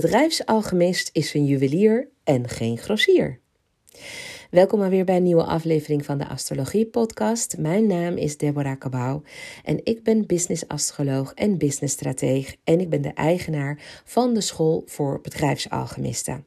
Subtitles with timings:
[0.00, 3.40] Bedrijfsalchemist is een juwelier en geen grossier.
[4.50, 7.58] Welkom weer bij een nieuwe aflevering van de Astrologie Podcast.
[7.58, 9.22] Mijn naam is Deborah Cabau
[9.64, 15.20] en ik ben business-astroloog en businessstrateeg en ik ben de eigenaar van de School voor
[15.20, 16.44] Bedrijfsalchemisten.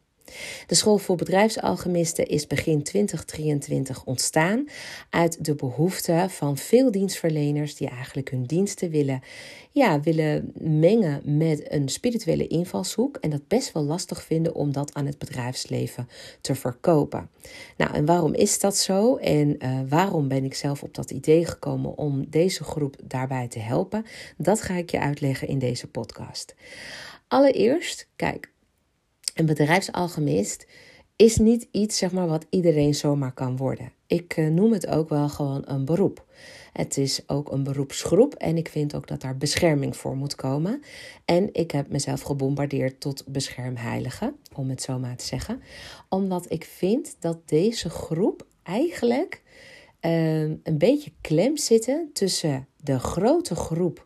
[0.67, 4.67] De School voor Bedrijfsalchemisten is begin 2023 ontstaan
[5.09, 9.21] uit de behoefte van veel dienstverleners die eigenlijk hun diensten willen,
[9.73, 14.93] ja, willen mengen met een spirituele invalshoek en dat best wel lastig vinden om dat
[14.93, 16.07] aan het bedrijfsleven
[16.41, 17.29] te verkopen.
[17.77, 21.45] Nou, en waarom is dat zo en uh, waarom ben ik zelf op dat idee
[21.45, 24.05] gekomen om deze groep daarbij te helpen?
[24.37, 26.55] Dat ga ik je uitleggen in deze podcast.
[27.27, 28.51] Allereerst, kijk,
[29.33, 30.65] een bedrijfsalchemist
[31.15, 33.91] is niet iets zeg maar, wat iedereen zomaar kan worden.
[34.07, 36.25] Ik uh, noem het ook wel gewoon een beroep.
[36.73, 40.81] Het is ook een beroepsgroep en ik vind ook dat daar bescherming voor moet komen.
[41.25, 45.61] En ik heb mezelf gebombardeerd tot beschermheilige, om het zo maar te zeggen.
[46.09, 49.41] Omdat ik vind dat deze groep eigenlijk
[50.01, 54.05] uh, een beetje klem zitten tussen de grote groep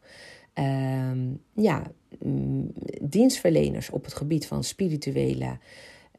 [0.56, 1.12] uh,
[1.54, 2.72] ja, Mm,
[3.02, 5.58] dienstverleners op het gebied van spirituele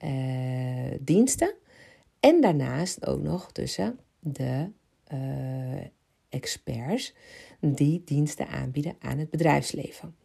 [0.05, 1.55] uh, diensten.
[2.21, 4.71] En daarnaast ook nog tussen de
[5.13, 5.85] uh,
[6.29, 7.15] experts
[7.61, 10.17] die diensten aanbieden aan het bedrijfsleven.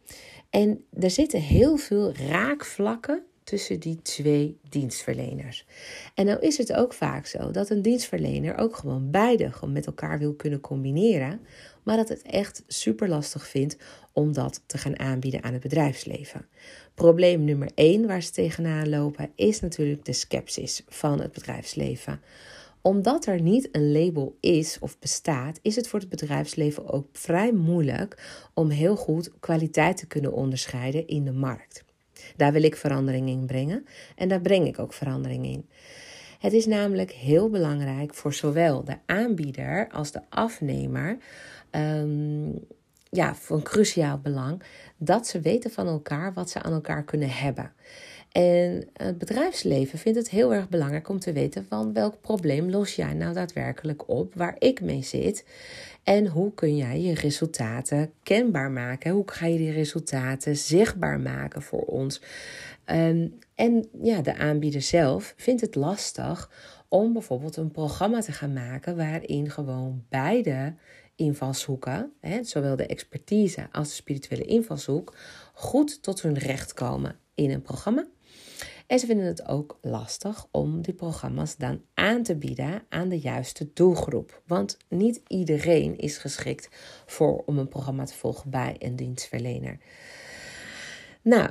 [0.50, 5.66] En er zitten heel veel raakvlakken tussen die twee dienstverleners.
[6.14, 10.18] En nou is het ook vaak zo dat een dienstverlener ook gewoon beide met elkaar
[10.18, 11.40] wil kunnen combineren,
[11.82, 13.76] maar dat het echt super lastig vindt
[14.12, 16.46] om dat te gaan aanbieden aan het bedrijfsleven.
[16.94, 22.20] Probleem nummer 1 waar ze tegenaan lopen is natuurlijk de sceptisch van het bedrijfsleven
[22.86, 27.52] omdat er niet een label is of bestaat, is het voor het bedrijfsleven ook vrij
[27.52, 28.22] moeilijk
[28.54, 31.84] om heel goed kwaliteit te kunnen onderscheiden in de markt.
[32.36, 33.86] Daar wil ik verandering in brengen
[34.16, 35.68] en daar breng ik ook verandering in.
[36.38, 41.18] Het is namelijk heel belangrijk voor zowel de aanbieder als de afnemer,
[41.70, 42.58] um,
[43.10, 44.62] ja, van cruciaal belang,
[44.96, 47.72] dat ze weten van elkaar wat ze aan elkaar kunnen hebben.
[48.34, 52.94] En het bedrijfsleven vindt het heel erg belangrijk om te weten van welk probleem los
[52.94, 55.44] jij nou daadwerkelijk op waar ik mee zit.
[56.02, 59.10] En hoe kun jij je resultaten kenbaar maken?
[59.10, 62.20] Hoe ga je die resultaten zichtbaar maken voor ons?
[62.86, 66.50] Um, en ja, de aanbieder zelf vindt het lastig
[66.88, 70.74] om bijvoorbeeld een programma te gaan maken waarin gewoon beide
[71.16, 75.16] invalshoeken, hè, zowel de expertise als de spirituele invalshoek,
[75.52, 78.06] goed tot hun recht komen in een programma.
[78.94, 83.18] En ze vinden het ook lastig om die programma's dan aan te bieden aan de
[83.18, 84.42] juiste doelgroep.
[84.46, 86.68] Want niet iedereen is geschikt
[87.06, 89.78] voor om een programma te volgen bij een dienstverlener.
[91.22, 91.50] Nou,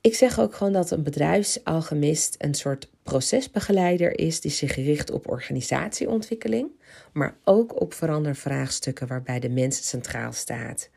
[0.00, 5.28] ik zeg ook gewoon dat een bedrijfsalchemist een soort procesbegeleider is die zich richt op
[5.28, 6.70] organisatieontwikkeling,
[7.12, 10.90] maar ook op verandervraagstukken waarbij de mens centraal staat.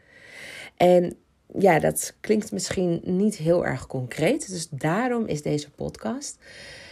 [0.75, 1.17] En
[1.57, 6.37] ja, dat klinkt misschien niet heel erg concreet, dus daarom is deze podcast.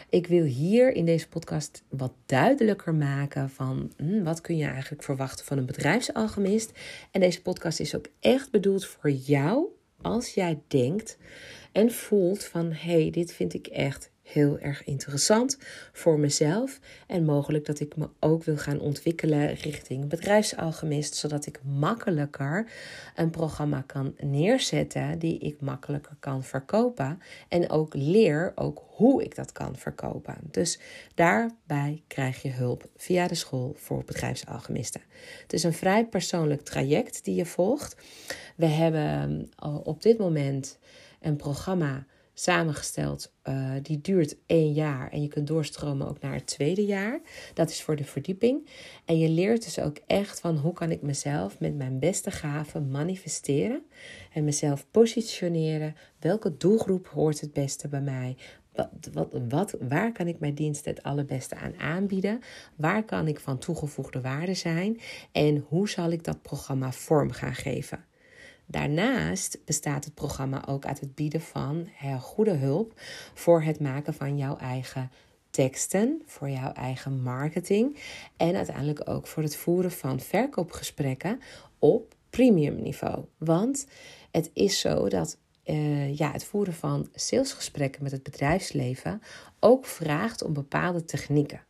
[0.09, 5.03] Ik wil hier in deze podcast wat duidelijker maken van hm, wat kun je eigenlijk
[5.03, 6.71] verwachten van een bedrijfsalchemist.
[7.11, 9.65] En deze podcast is ook echt bedoeld voor jou
[10.01, 11.17] als jij denkt
[11.71, 15.57] en voelt van hé, hey, dit vind ik echt heel erg interessant
[15.91, 16.79] voor mezelf.
[17.07, 22.71] En mogelijk dat ik me ook wil gaan ontwikkelen richting bedrijfsalchemist, zodat ik makkelijker
[23.15, 27.21] een programma kan neerzetten die ik makkelijker kan verkopen.
[27.47, 30.37] En ook leer ook hoe ik dat kan verkopen.
[30.51, 30.79] Dus
[31.15, 35.01] daarbij krijg je hulp via de school voor bedrijfsalchemisten.
[35.41, 37.95] Het is een vrij persoonlijk traject die je volgt.
[38.55, 39.49] We hebben
[39.83, 40.77] op dit moment
[41.21, 42.05] een programma
[42.39, 43.33] samengesteld.
[43.43, 47.19] Uh, die duurt één jaar en je kunt doorstromen ook naar het tweede jaar.
[47.53, 48.69] Dat is voor de verdieping.
[49.05, 52.91] En je leert dus ook echt van hoe kan ik mezelf met mijn beste gaven
[52.91, 53.83] manifesteren
[54.33, 55.95] en mezelf positioneren.
[56.19, 58.37] Welke doelgroep hoort het beste bij mij?
[58.73, 62.39] Wat, wat, wat, waar kan ik mijn diensten het allerbeste aan aanbieden?
[62.75, 64.99] Waar kan ik van toegevoegde waarde zijn?
[65.31, 68.06] En hoe zal ik dat programma vorm gaan geven?
[68.69, 72.93] Daarnaast bestaat het programma ook uit het bieden van goede hulp
[73.33, 75.11] voor het maken van jouw eigen
[75.49, 77.97] teksten, voor jouw eigen marketing
[78.37, 81.41] en uiteindelijk ook voor het voeren van verkoopgesprekken
[81.79, 83.25] op premium niveau.
[83.37, 83.87] Want
[84.31, 89.21] het is zo dat uh, ja, het voeren van salesgesprekken met het bedrijfsleven
[89.59, 91.66] ook vraagt om bepaalde technieken.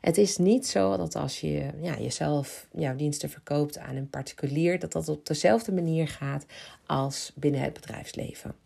[0.00, 4.78] Het is niet zo dat als je ja, jezelf jouw diensten verkoopt aan een particulier,
[4.78, 6.46] dat dat op dezelfde manier gaat
[6.86, 8.65] als binnen het bedrijfsleven.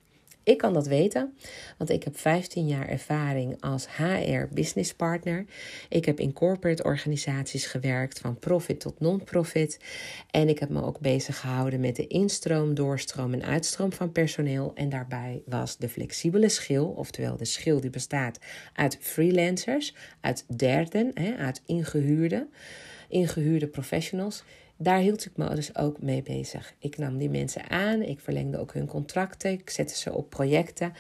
[0.51, 1.35] Ik kan dat weten,
[1.79, 5.45] want ik heb 15 jaar ervaring als HR business partner.
[5.89, 9.81] Ik heb in corporate organisaties gewerkt, van profit tot non-profit.
[10.31, 14.73] En ik heb me ook bezig gehouden met de instroom, doorstroom en uitstroom van personeel.
[14.75, 18.39] En daarbij was de flexibele schil, oftewel de schil die bestaat
[18.73, 22.49] uit freelancers, uit derden, uit ingehuurde,
[23.09, 24.45] ingehuurde professionals
[24.83, 26.75] daar hield ik me dus ook mee bezig.
[26.79, 30.93] Ik nam die mensen aan, ik verlengde ook hun contracten, ik zette ze op projecten.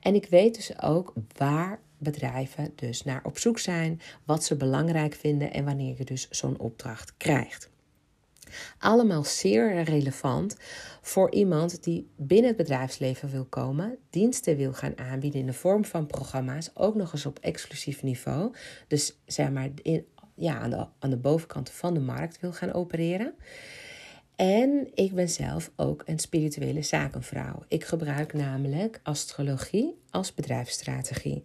[0.00, 5.14] En ik weet dus ook waar bedrijven dus naar op zoek zijn, wat ze belangrijk
[5.14, 7.70] vinden en wanneer je dus zo'n opdracht krijgt.
[8.78, 10.56] Allemaal zeer relevant
[11.00, 15.84] voor iemand die binnen het bedrijfsleven wil komen, diensten wil gaan aanbieden in de vorm
[15.84, 18.54] van programma's, ook nog eens op exclusief niveau.
[18.88, 20.06] Dus zeg maar in
[20.42, 23.34] ja, aan, de, aan de bovenkant van de markt wil gaan opereren.
[24.36, 27.62] En ik ben zelf ook een spirituele zakenvrouw.
[27.68, 31.44] Ik gebruik namelijk astrologie als bedrijfsstrategie.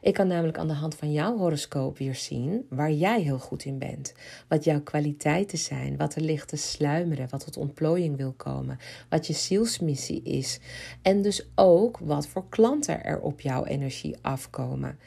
[0.00, 3.64] Ik kan namelijk aan de hand van jouw horoscoop weer zien waar jij heel goed
[3.64, 4.14] in bent.
[4.48, 8.78] Wat jouw kwaliteiten zijn, wat er ligt te sluimeren, wat tot ontplooiing wil komen,
[9.08, 10.60] wat je zielsmissie is.
[11.02, 14.98] En dus ook wat voor klanten er op jouw energie afkomen.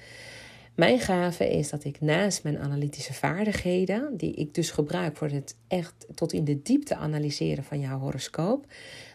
[0.79, 5.55] Mijn gave is dat ik naast mijn analytische vaardigheden, die ik dus gebruik voor het
[5.67, 8.65] echt tot in de diepte analyseren van jouw horoscoop,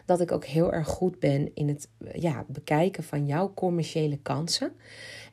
[0.05, 4.71] dat ik ook heel erg goed ben in het ja, bekijken van jouw commerciële kansen.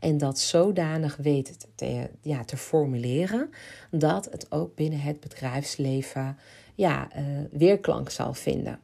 [0.01, 3.51] En dat zodanig weten te, ja, te formuleren
[3.91, 6.39] dat het ook binnen het bedrijfsleven
[6.75, 8.81] ja, uh, weerklank zal vinden.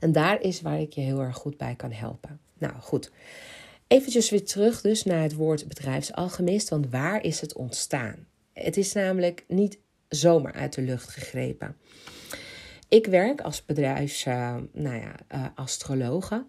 [0.00, 2.40] En daar is waar ik je heel erg goed bij kan helpen.
[2.58, 3.10] Nou goed.
[3.88, 8.26] Eventjes weer terug dus naar het woord bedrijfsalchemist, want waar is het ontstaan?
[8.52, 9.78] Het is namelijk niet
[10.08, 11.76] zomaar uit de lucht gegrepen.
[12.88, 16.40] Ik werk als bedrijfs, uh, nou ja, uh,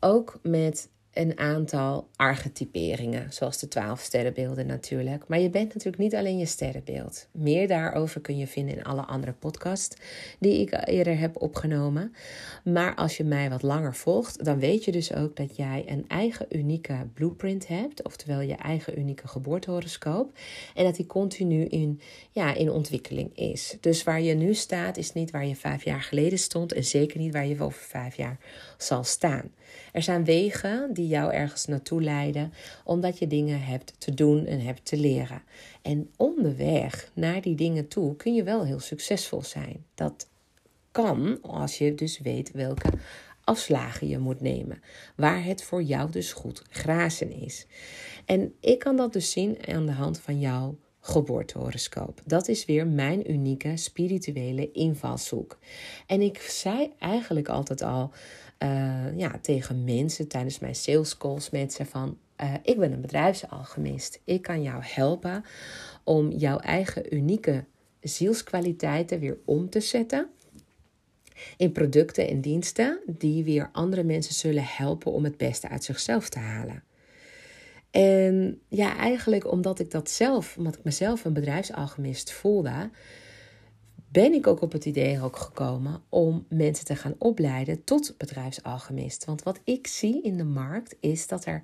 [0.00, 5.24] ook met een aantal archetyperingen, zoals de twaalf sterrenbeelden natuurlijk.
[5.28, 7.28] Maar je bent natuurlijk niet alleen je sterrenbeeld.
[7.32, 9.96] Meer daarover kun je vinden in alle andere podcasts
[10.38, 12.12] die ik eerder heb opgenomen.
[12.64, 16.04] Maar als je mij wat langer volgt, dan weet je dus ook dat jij een
[16.08, 20.38] eigen unieke blueprint hebt, oftewel je eigen unieke geboortehoroscoop.
[20.74, 23.76] En dat die continu in, ja, in ontwikkeling is.
[23.80, 27.18] Dus waar je nu staat, is niet waar je vijf jaar geleden stond en zeker
[27.18, 28.38] niet waar je over vijf jaar
[28.78, 29.52] zal staan.
[29.92, 32.52] Er zijn wegen die jou ergens naartoe leiden,
[32.84, 35.42] omdat je dingen hebt te doen en hebt te leren.
[35.82, 39.84] En onderweg naar die dingen toe kun je wel heel succesvol zijn.
[39.94, 40.28] Dat
[40.90, 42.90] kan als je dus weet welke
[43.44, 44.82] afslagen je moet nemen.
[45.16, 47.66] Waar het voor jou dus goed grazen is.
[48.24, 52.20] En ik kan dat dus zien aan de hand van jouw geboortehoroscoop.
[52.24, 55.58] Dat is weer mijn unieke spirituele invalshoek.
[56.06, 58.10] En ik zei eigenlijk altijd al
[58.58, 62.18] uh, ja, tegen mensen tijdens mijn sales calls met ze van...
[62.40, 64.20] Uh, ik ben een bedrijfsalchemist.
[64.24, 65.44] Ik kan jou helpen
[66.04, 67.64] om jouw eigen unieke
[68.00, 70.28] zielskwaliteiten weer om te zetten
[71.56, 76.28] in producten en diensten die weer andere mensen zullen helpen om het beste uit zichzelf
[76.28, 76.82] te halen.
[77.90, 82.90] En ja, eigenlijk omdat ik dat zelf, omdat ik mezelf een bedrijfsalchemist voelde,
[84.16, 89.24] ben ik ook op het idee ook gekomen om mensen te gaan opleiden tot bedrijfsalchemist.
[89.24, 91.62] Want wat ik zie in de markt is dat er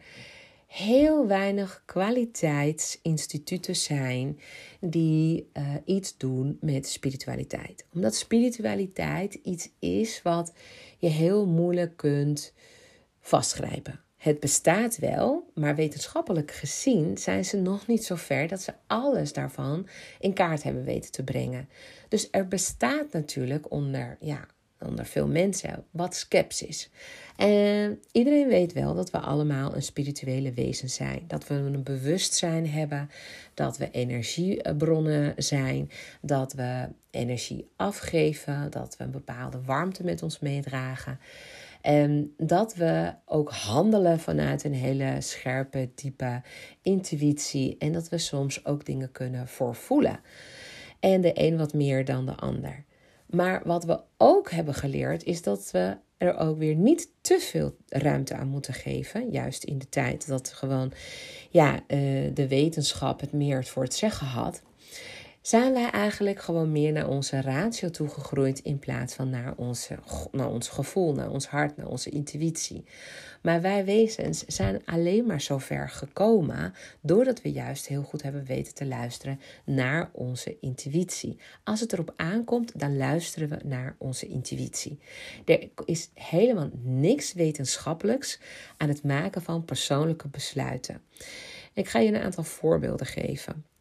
[0.67, 4.39] heel weinig kwaliteitsinstituten zijn
[4.81, 7.87] die uh, iets doen met spiritualiteit.
[7.95, 10.53] Omdat spiritualiteit iets is wat
[10.99, 12.53] je heel moeilijk kunt
[13.21, 14.01] vastgrijpen.
[14.23, 19.33] Het bestaat wel, maar wetenschappelijk gezien zijn ze nog niet zo ver dat ze alles
[19.33, 19.89] daarvan
[20.21, 21.69] in kaart hebben weten te brengen.
[22.09, 24.47] Dus er bestaat natuurlijk onder, ja,
[24.81, 26.91] onder veel mensen wat sceptisch.
[27.37, 31.25] En iedereen weet wel dat we allemaal een spirituele wezen zijn.
[31.27, 33.11] Dat we een bewustzijn hebben,
[33.55, 40.39] dat we energiebronnen zijn, dat we energie afgeven, dat we een bepaalde warmte met ons
[40.39, 41.19] meedragen.
[41.83, 46.43] En dat we ook handelen vanuit een hele scherpe, diepe
[46.83, 47.77] intuïtie.
[47.79, 50.21] En dat we soms ook dingen kunnen voorvoelen.
[51.01, 52.85] En de een wat meer dan de ander.
[53.27, 57.77] Maar wat we ook hebben geleerd is dat we er ook weer niet te veel
[57.89, 59.31] ruimte aan moeten geven.
[59.31, 60.93] Juist in de tijd dat gewoon
[61.51, 61.99] ja, eh,
[62.35, 64.63] de wetenschap het meer voor het zeggen had.
[65.43, 69.99] Zijn wij eigenlijk gewoon meer naar onze ratio toegegroeid in plaats van naar, onze,
[70.31, 72.85] naar ons gevoel, naar ons hart, naar onze intuïtie.
[73.43, 78.45] Maar wij wezens zijn alleen maar zo ver gekomen doordat we juist heel goed hebben
[78.45, 81.39] weten te luisteren naar onze intuïtie.
[81.65, 84.99] Als het erop aankomt, dan luisteren we naar onze intuïtie.
[85.45, 88.41] Er is helemaal niks wetenschappelijks
[88.77, 91.03] aan het maken van persoonlijke besluiten.
[91.73, 93.72] Ik ga je een aantal voorbeelden geven.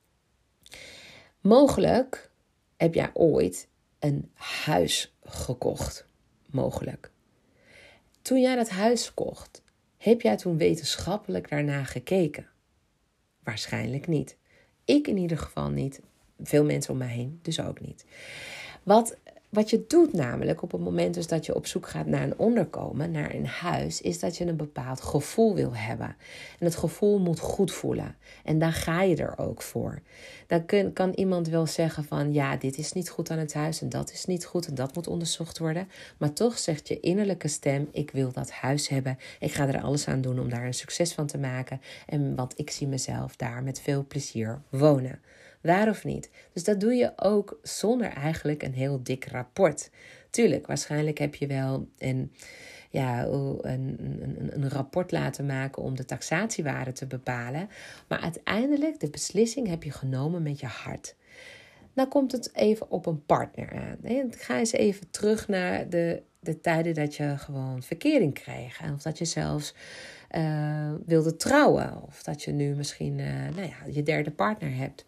[1.41, 2.31] Mogelijk
[2.77, 3.67] heb jij ooit
[3.99, 6.05] een huis gekocht.
[6.49, 7.11] Mogelijk.
[8.21, 9.63] Toen jij dat huis kocht,
[9.97, 12.47] heb jij toen wetenschappelijk daarna gekeken?
[13.43, 14.37] Waarschijnlijk niet.
[14.85, 16.01] Ik in ieder geval niet.
[16.43, 18.05] Veel mensen om mij heen dus ook niet.
[18.83, 19.17] Wat
[19.51, 22.37] wat je doet namelijk op het moment dus dat je op zoek gaat naar een
[22.37, 26.15] onderkomen, naar een huis, is dat je een bepaald gevoel wil hebben.
[26.59, 28.15] En het gevoel moet goed voelen.
[28.43, 30.01] En daar ga je er ook voor.
[30.47, 33.89] Dan kan iemand wel zeggen van ja, dit is niet goed aan het huis en
[33.89, 35.87] dat is niet goed en dat moet onderzocht worden.
[36.17, 39.17] Maar toch zegt je innerlijke stem, ik wil dat huis hebben.
[39.39, 41.81] Ik ga er alles aan doen om daar een succes van te maken.
[42.07, 45.19] En want ik zie mezelf daar met veel plezier wonen.
[45.61, 46.29] Waar of niet?
[46.53, 49.89] Dus dat doe je ook zonder eigenlijk een heel dik rapport.
[50.29, 52.31] Tuurlijk, waarschijnlijk heb je wel een,
[52.89, 57.69] ja, een, een, een rapport laten maken om de taxatiewaarde te bepalen.
[58.07, 61.15] Maar uiteindelijk, de beslissing heb je genomen met je hart.
[61.93, 63.97] Dan komt het even op een partner aan.
[64.37, 68.81] Ga eens even terug naar de, de tijden dat je gewoon verkering kreeg.
[68.93, 69.75] Of dat je zelfs
[70.35, 72.03] uh, wilde trouwen.
[72.07, 75.05] Of dat je nu misschien uh, nou ja, je derde partner hebt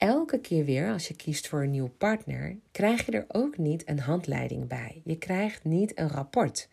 [0.00, 3.88] elke keer weer als je kiest voor een nieuwe partner, krijg je er ook niet
[3.88, 5.02] een handleiding bij.
[5.04, 6.68] Je krijgt niet een rapport.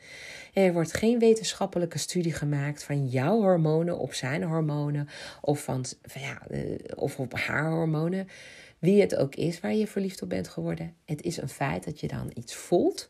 [0.54, 5.08] Er wordt geen wetenschappelijke studie gemaakt van jouw hormonen op zijn hormonen
[5.42, 6.62] of, van, ja, eh,
[6.96, 8.28] of op haar hormonen.
[8.80, 10.94] Wie het ook is waar je verliefd op bent geworden.
[11.06, 13.10] Het is een feit dat je dan iets voelt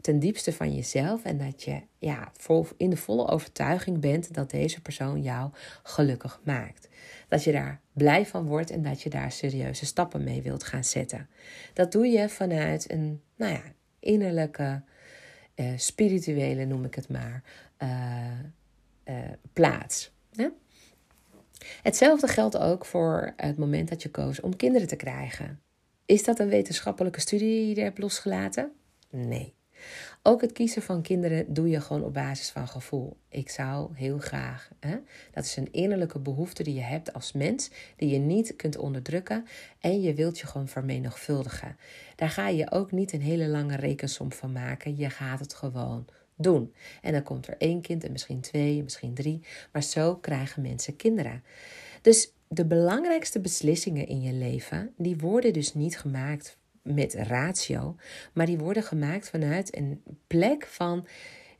[0.00, 2.32] ten diepste van jezelf en dat je ja,
[2.76, 5.50] in de volle overtuiging bent dat deze persoon jou
[5.82, 6.88] gelukkig maakt.
[7.28, 10.84] Dat je daar blij van wordt en dat je daar serieuze stappen mee wilt gaan
[10.84, 11.28] zetten.
[11.72, 13.62] Dat doe je vanuit een nou ja,
[14.00, 14.82] innerlijke,
[15.54, 17.42] uh, spirituele, noem ik het maar,
[17.82, 18.28] uh,
[19.04, 19.18] uh,
[19.52, 20.14] plaats.
[21.82, 25.60] Hetzelfde geldt ook voor het moment dat je koos om kinderen te krijgen.
[26.06, 28.72] Is dat een wetenschappelijke studie die je hebt losgelaten?
[29.10, 29.55] Nee.
[30.22, 33.16] Ook het kiezen van kinderen doe je gewoon op basis van gevoel.
[33.28, 34.70] Ik zou heel graag.
[34.80, 34.96] Hè?
[35.32, 39.46] Dat is een innerlijke behoefte die je hebt als mens, die je niet kunt onderdrukken
[39.80, 41.76] en je wilt je gewoon vermenigvuldigen.
[42.16, 44.96] Daar ga je ook niet een hele lange rekensom van maken.
[44.96, 46.74] Je gaat het gewoon doen.
[47.02, 49.40] En dan komt er één kind en misschien twee, misschien drie.
[49.72, 51.44] Maar zo krijgen mensen kinderen.
[52.02, 57.96] Dus de belangrijkste beslissingen in je leven, die worden dus niet gemaakt met ratio,
[58.32, 61.06] maar die worden gemaakt vanuit een plek van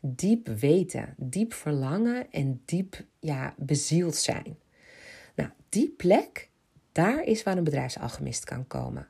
[0.00, 4.58] diep weten, diep verlangen en diep ja, bezield zijn.
[5.34, 6.48] Nou, die plek,
[6.92, 9.08] daar is waar een bedrijfsalchemist kan komen.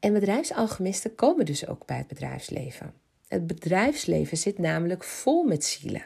[0.00, 2.94] En bedrijfsalchemisten komen dus ook bij het bedrijfsleven.
[3.28, 6.04] Het bedrijfsleven zit namelijk vol met zielen.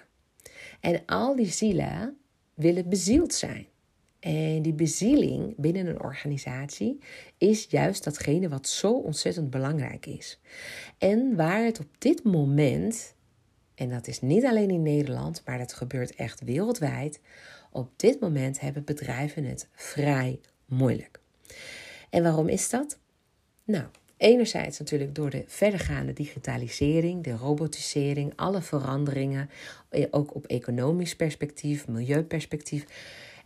[0.80, 2.18] En al die zielen
[2.54, 3.66] willen bezield zijn.
[4.26, 6.98] En die bezieling binnen een organisatie
[7.38, 10.40] is juist datgene wat zo ontzettend belangrijk is.
[10.98, 13.14] En waar het op dit moment,
[13.74, 17.20] en dat is niet alleen in Nederland, maar dat gebeurt echt wereldwijd,
[17.70, 21.20] op dit moment hebben bedrijven het vrij moeilijk.
[22.10, 22.98] En waarom is dat?
[23.64, 23.84] Nou,
[24.16, 29.50] enerzijds natuurlijk door de verdergaande digitalisering, de robotisering, alle veranderingen,
[29.88, 32.86] eh, ook op economisch perspectief, milieuperspectief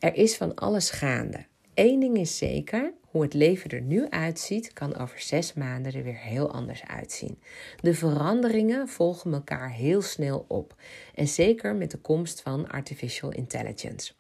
[0.01, 1.47] er is van alles gaande.
[1.75, 6.03] Eén ding is zeker, hoe het leven er nu uitziet, kan over zes maanden er
[6.03, 7.39] weer heel anders uitzien.
[7.81, 10.75] De veranderingen volgen elkaar heel snel op.
[11.15, 14.13] En zeker met de komst van artificial intelligence.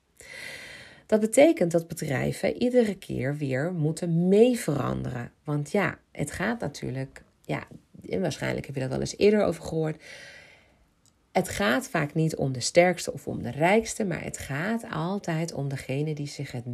[1.07, 5.33] Dat betekent dat bedrijven iedere keer weer moeten mee veranderen.
[5.45, 7.67] Want ja, het gaat natuurlijk, ja,
[8.19, 10.03] waarschijnlijk heb je dat wel eens eerder over gehoord.
[11.33, 15.53] Het gaat vaak niet om de sterkste of om de rijkste, maar het gaat altijd
[15.53, 16.65] om degene die zich het,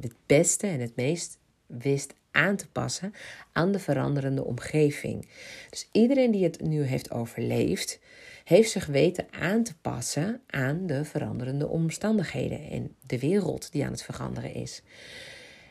[0.00, 3.14] het beste en het meest wist aan te passen
[3.52, 5.28] aan de veranderende omgeving.
[5.70, 7.98] Dus iedereen die het nu heeft overleefd,
[8.44, 13.90] heeft zich weten aan te passen aan de veranderende omstandigheden en de wereld die aan
[13.90, 14.82] het veranderen is.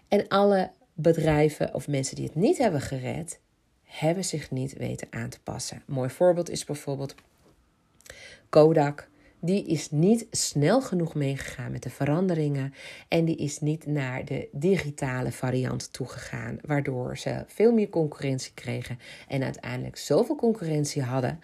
[0.08, 3.40] En alle bedrijven of mensen die het niet hebben gered,
[3.84, 5.78] hebben zich niet weten aan te passen.
[5.78, 7.16] Een mooi voorbeeld is bijvoorbeeld
[8.50, 9.10] Kodak,
[9.40, 12.74] die is niet snel genoeg meegegaan met de veranderingen
[13.08, 19.00] en die is niet naar de digitale variant toegegaan, waardoor ze veel meer concurrentie kregen
[19.28, 21.40] en uiteindelijk zoveel concurrentie hadden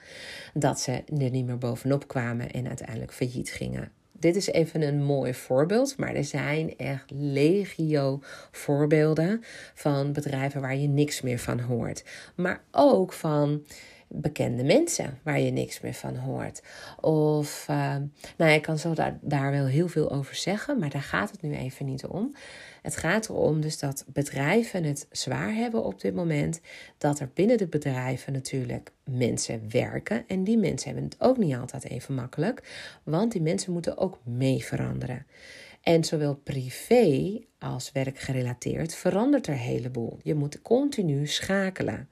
[0.53, 3.91] dat ze er niet meer bovenop kwamen en uiteindelijk failliet gingen.
[4.11, 8.19] Dit is even een mooi voorbeeld, maar er zijn echt legio
[8.51, 12.03] voorbeelden van bedrijven waar je niks meer van hoort.
[12.35, 13.65] Maar ook van
[14.13, 16.63] bekende mensen waar je niks meer van hoort.
[16.99, 17.95] Of, uh,
[18.37, 21.41] nou, ik kan zo daar, daar wel heel veel over zeggen, maar daar gaat het
[21.41, 22.35] nu even niet om.
[22.81, 26.61] Het gaat erom dus dat bedrijven het zwaar hebben op dit moment.
[26.97, 30.23] Dat er binnen de bedrijven natuurlijk mensen werken.
[30.27, 32.63] En die mensen hebben het ook niet altijd even makkelijk.
[33.03, 35.25] Want die mensen moeten ook mee veranderen.
[35.81, 40.17] En zowel privé als werkgerelateerd verandert er een heleboel.
[40.21, 42.09] Je moet continu schakelen.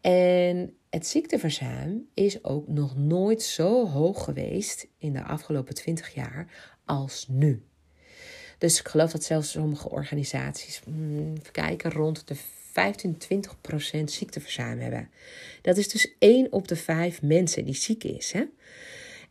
[0.00, 6.74] En het ziekteverzuim is ook nog nooit zo hoog geweest in de afgelopen 20 jaar
[6.84, 7.64] als nu.
[8.58, 12.34] Dus ik geloof dat zelfs sommige organisaties, hmm, even kijken, rond de
[12.72, 15.10] 15, 20 procent ziekteverzuim hebben.
[15.62, 18.32] Dat is dus 1 op de 5 mensen die ziek is.
[18.32, 18.44] Hè?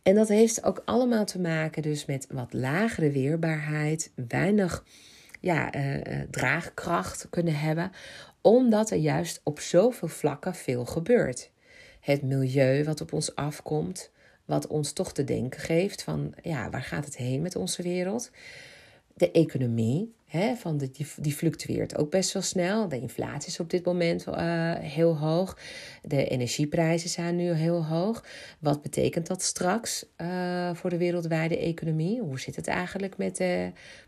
[0.02, 4.84] En dat heeft ook allemaal te maken dus met wat lagere weerbaarheid, weinig
[5.40, 7.90] ja, uh, draagkracht kunnen hebben,
[8.40, 11.52] omdat er juist op zoveel vlakken veel gebeurt.
[12.04, 14.10] Het milieu wat op ons afkomt,
[14.44, 18.30] wat ons toch te denken geeft van ja, waar gaat het heen met onze wereld?
[19.14, 22.88] De economie, hè, van die, fluctueert ook best wel snel.
[22.88, 24.34] De inflatie is op dit moment uh,
[24.74, 25.58] heel hoog.
[26.02, 28.24] De energieprijzen zijn nu heel hoog.
[28.58, 32.20] Wat betekent dat straks uh, voor de wereldwijde economie?
[32.20, 33.38] Hoe zit het eigenlijk met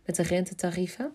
[0.05, 1.12] met de rentetarieven?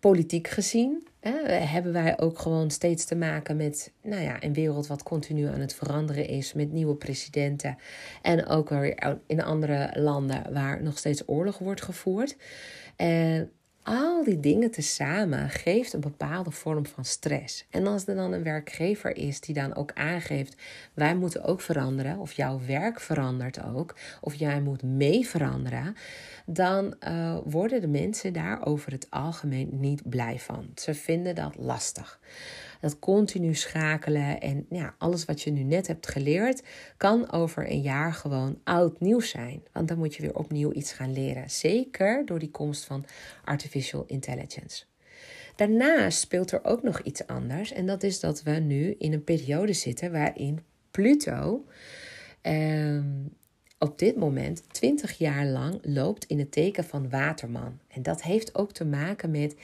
[0.00, 5.02] Politiek gezien hebben wij ook gewoon steeds te maken met nou ja, een wereld wat
[5.02, 7.78] continu aan het veranderen is, met nieuwe presidenten.
[8.22, 12.36] En ook weer in andere landen waar nog steeds oorlog wordt gevoerd.
[12.96, 13.50] En
[13.84, 17.66] al die dingen tezamen geeft een bepaalde vorm van stress.
[17.70, 20.56] En als er dan een werkgever is die dan ook aangeeft:
[20.94, 25.96] wij moeten ook veranderen, of jouw werk verandert ook, of jij moet mee veranderen,
[26.46, 30.66] dan uh, worden de mensen daar over het algemeen niet blij van.
[30.74, 32.20] Ze vinden dat lastig
[32.84, 36.62] dat continu schakelen en ja, alles wat je nu net hebt geleerd,
[36.96, 39.62] kan over een jaar gewoon oud nieuws zijn.
[39.72, 41.50] Want dan moet je weer opnieuw iets gaan leren.
[41.50, 43.04] Zeker door die komst van
[43.44, 44.84] artificial intelligence.
[45.56, 47.72] Daarnaast speelt er ook nog iets anders.
[47.72, 51.64] En dat is dat we nu in een periode zitten waarin Pluto
[52.40, 53.04] ehm,
[53.78, 57.78] op dit moment 20 jaar lang loopt in het teken van Waterman.
[57.88, 59.56] En dat heeft ook te maken met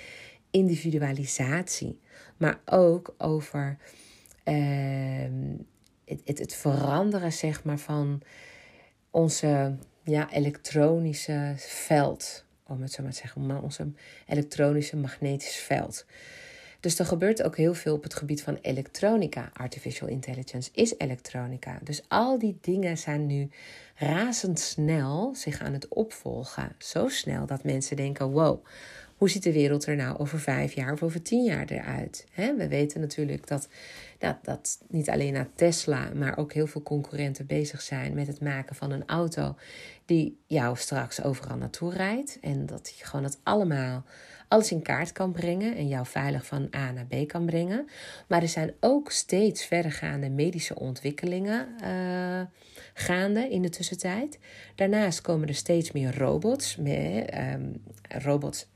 [0.51, 1.99] individualisatie,
[2.37, 3.77] maar ook over
[4.45, 5.57] ehm,
[6.05, 8.23] het, het, het, veranderen zeg maar, van
[9.11, 13.93] onze ja, elektronische veld, om het zo maar te zeggen, maar onze
[14.27, 16.07] elektronische magnetisch veld.
[16.81, 19.51] Dus er gebeurt ook heel veel op het gebied van elektronica.
[19.53, 21.79] Artificial intelligence is elektronica.
[21.83, 23.51] Dus al die dingen zijn nu
[23.95, 26.75] razendsnel zich aan het opvolgen.
[26.79, 28.65] Zo snel dat mensen denken: wow,
[29.21, 32.27] hoe ziet de wereld er nou over vijf jaar of over tien jaar eruit?
[32.35, 33.69] we weten natuurlijk dat,
[34.43, 38.77] dat, niet alleen naar Tesla, maar ook heel veel concurrenten bezig zijn met het maken
[38.77, 39.57] van een auto
[40.05, 42.39] die jou straks overal naartoe rijdt.
[42.41, 44.05] En dat je gewoon dat allemaal
[44.49, 47.89] alles in kaart kan brengen en jou veilig van A naar B kan brengen.
[48.29, 52.41] Maar er zijn ook steeds verdergaande medische ontwikkelingen uh,
[52.95, 54.39] gaande in de tussentijd.
[54.75, 56.77] Daarnaast komen er steeds meer robots.
[56.77, 58.70] Meer, um, robots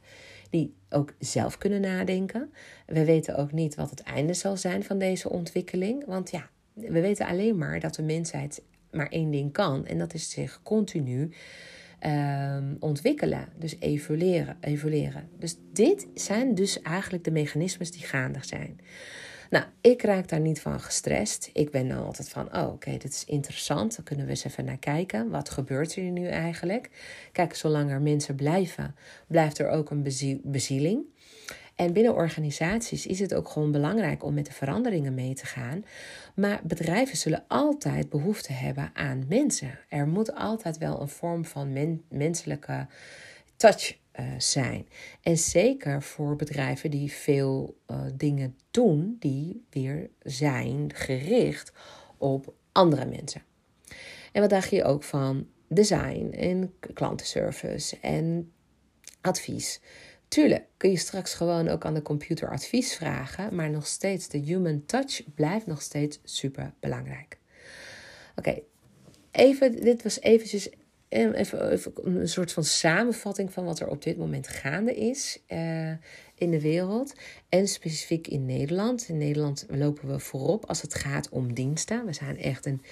[0.55, 2.53] die ook zelf kunnen nadenken.
[2.87, 6.05] We weten ook niet wat het einde zal zijn van deze ontwikkeling.
[6.07, 9.87] Want ja, we weten alleen maar dat de mensheid maar één ding kan.
[9.87, 11.31] En dat is zich continu
[12.07, 13.49] um, ontwikkelen.
[13.59, 15.29] Dus evolueren, evolueren.
[15.38, 18.81] Dus dit zijn dus eigenlijk de mechanismes die gaande zijn.
[19.55, 21.51] Nou, ik raak daar niet van gestrest.
[21.53, 23.97] Ik ben dan altijd van, oh oké, dit is interessant.
[23.97, 25.31] Dan kunnen we eens even naar kijken.
[25.31, 26.90] Wat gebeurt er nu eigenlijk?
[27.33, 28.95] Kijk, zolang er mensen blijven,
[29.27, 30.03] blijft er ook een
[30.43, 31.05] bezieling.
[31.75, 35.85] En binnen organisaties is het ook gewoon belangrijk om met de veranderingen mee te gaan.
[36.35, 39.79] Maar bedrijven zullen altijd behoefte hebben aan mensen.
[39.88, 42.87] Er moet altijd wel een vorm van menselijke
[43.57, 44.88] touch uh, zijn.
[45.22, 51.72] En zeker voor bedrijven die veel uh, dingen doen die weer zijn gericht
[52.18, 53.42] op andere mensen.
[54.33, 58.53] En wat dacht je ook van design en klantenservice en
[59.20, 59.81] advies?
[60.29, 64.38] Tuurlijk kun je straks gewoon ook aan de computer advies vragen, maar nog steeds de
[64.38, 67.38] human touch blijft nog steeds super belangrijk.
[68.37, 68.61] Oké,
[69.31, 70.68] even, dit was eventjes
[71.09, 75.90] even, even, een soort van samenvatting van wat er op dit moment gaande is uh,
[76.35, 77.14] in de wereld.
[77.49, 79.09] En specifiek in Nederland.
[79.09, 82.07] In Nederland lopen we voorop als het gaat om diensten.
[82.07, 82.83] We zijn echt een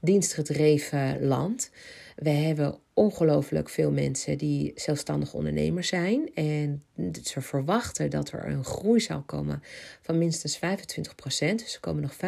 [0.00, 1.70] dienstgedreven land.
[2.16, 6.34] We hebben ongelooflijk veel mensen die zelfstandig ondernemer zijn.
[6.34, 6.84] En
[7.22, 9.62] ze verwachten dat er een groei zal komen
[10.02, 10.60] van minstens 25%
[11.56, 12.18] Dus er komen nog 25%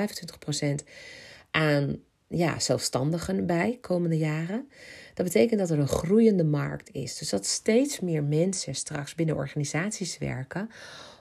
[1.50, 1.96] aan
[2.28, 4.68] ja, zelfstandigen bij komende jaren.
[5.14, 7.18] Dat betekent dat er een groeiende markt is.
[7.18, 10.70] Dus dat steeds meer mensen straks binnen organisaties werken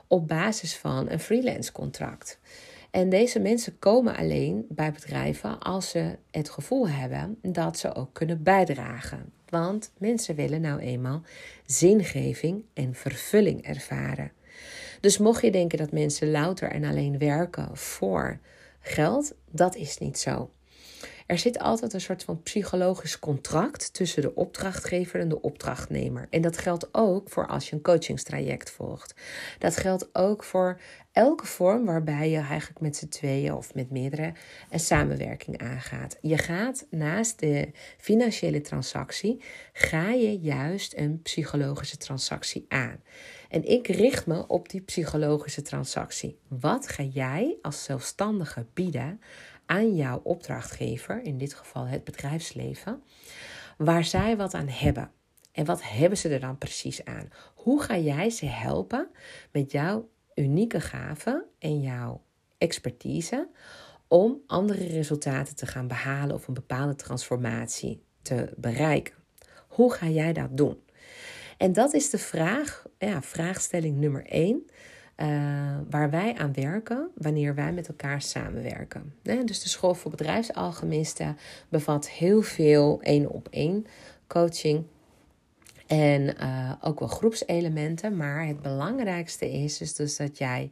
[0.06, 2.38] op basis van een freelance contract.
[2.90, 8.12] En deze mensen komen alleen bij bedrijven als ze het gevoel hebben dat ze ook
[8.12, 9.32] kunnen bijdragen.
[9.48, 11.22] Want mensen willen nou eenmaal
[11.66, 14.32] zingeving en vervulling ervaren.
[15.00, 18.38] Dus mocht je denken dat mensen louter en alleen werken voor
[18.80, 20.50] geld, dat is niet zo.
[21.26, 26.26] Er zit altijd een soort van psychologisch contract tussen de opdrachtgever en de opdrachtnemer.
[26.30, 29.14] En dat geldt ook voor als je een coachingstraject volgt.
[29.58, 30.80] Dat geldt ook voor
[31.12, 34.32] elke vorm waarbij je eigenlijk met z'n tweeën of met meerdere
[34.70, 36.18] een samenwerking aangaat.
[36.20, 43.02] Je gaat naast de financiële transactie, ga je juist een psychologische transactie aan.
[43.48, 46.38] En ik richt me op die psychologische transactie.
[46.48, 49.20] Wat ga jij als zelfstandige bieden
[49.72, 53.02] aan jouw opdrachtgever, in dit geval het bedrijfsleven,
[53.76, 55.10] waar zij wat aan hebben.
[55.52, 57.28] En wat hebben ze er dan precies aan?
[57.54, 59.08] Hoe ga jij ze helpen
[59.52, 62.22] met jouw unieke gaven en jouw
[62.58, 63.48] expertise
[64.08, 69.14] om andere resultaten te gaan behalen of een bepaalde transformatie te bereiken?
[69.68, 70.82] Hoe ga jij dat doen?
[71.56, 74.66] En dat is de vraag, ja, vraagstelling nummer 1
[75.22, 75.28] uh,
[75.90, 79.14] waar wij aan werken wanneer wij met elkaar samenwerken.
[79.22, 81.36] dus de school voor bedrijfsalchemisten
[81.68, 83.86] bevat heel veel één op één
[84.26, 84.84] coaching.
[85.86, 88.16] En uh, ook wel groepselementen.
[88.16, 90.70] Maar het belangrijkste is, dus dat jij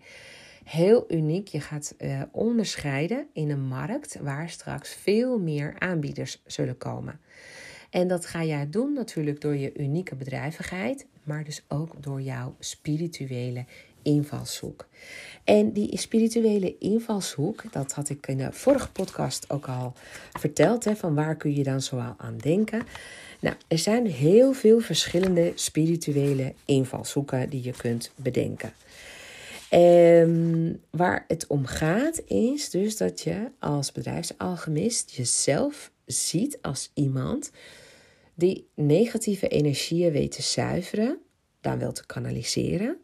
[0.64, 6.78] heel uniek je gaat uh, onderscheiden in een markt waar straks veel meer aanbieders zullen
[6.78, 7.20] komen.
[7.90, 12.54] En dat ga jij doen natuurlijk door je unieke bedrijvigheid, maar dus ook door jouw
[12.58, 13.64] spirituele
[14.02, 14.88] invalshoek.
[15.44, 19.92] En die spirituele invalshoek, dat had ik in de vorige podcast ook al
[20.38, 22.82] verteld, hè, van waar kun je dan zoal aan denken.
[23.40, 28.72] Nou, er zijn heel veel verschillende spirituele invalshoeken die je kunt bedenken.
[29.68, 37.50] En waar het om gaat is dus dat je als bedrijfsalchemist jezelf ziet als iemand
[38.34, 41.18] die negatieve energieën weet te zuiveren,
[41.60, 42.96] dan wel te kanaliseren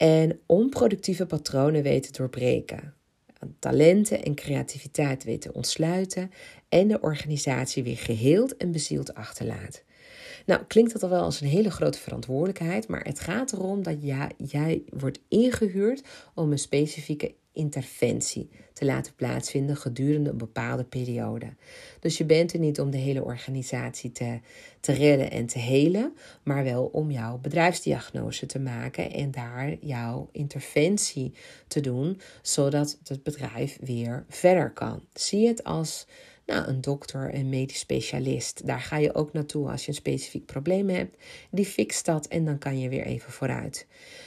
[0.00, 2.94] en onproductieve patronen weten doorbreken.
[3.58, 6.30] Talenten en creativiteit weten ontsluiten
[6.68, 9.84] en de organisatie weer geheeld en bezield achterlaat.
[10.46, 14.02] Nou, klinkt dat al wel als een hele grote verantwoordelijkheid, maar het gaat erom dat
[14.02, 16.02] jij, jij wordt ingehuurd
[16.34, 21.46] om een specifieke interventie te laten plaatsvinden gedurende een bepaalde periode.
[22.00, 24.40] Dus je bent er niet om de hele organisatie te,
[24.80, 30.28] te redden en te helen, maar wel om jouw bedrijfsdiagnose te maken en daar jouw
[30.32, 31.32] interventie
[31.68, 35.02] te doen, zodat het bedrijf weer verder kan.
[35.12, 36.06] Zie het als
[36.46, 38.66] nou, een dokter, een medisch specialist.
[38.66, 41.16] Daar ga je ook naartoe als je een specifiek probleem hebt.
[41.50, 43.86] Die fixt dat en dan kan je weer even vooruit.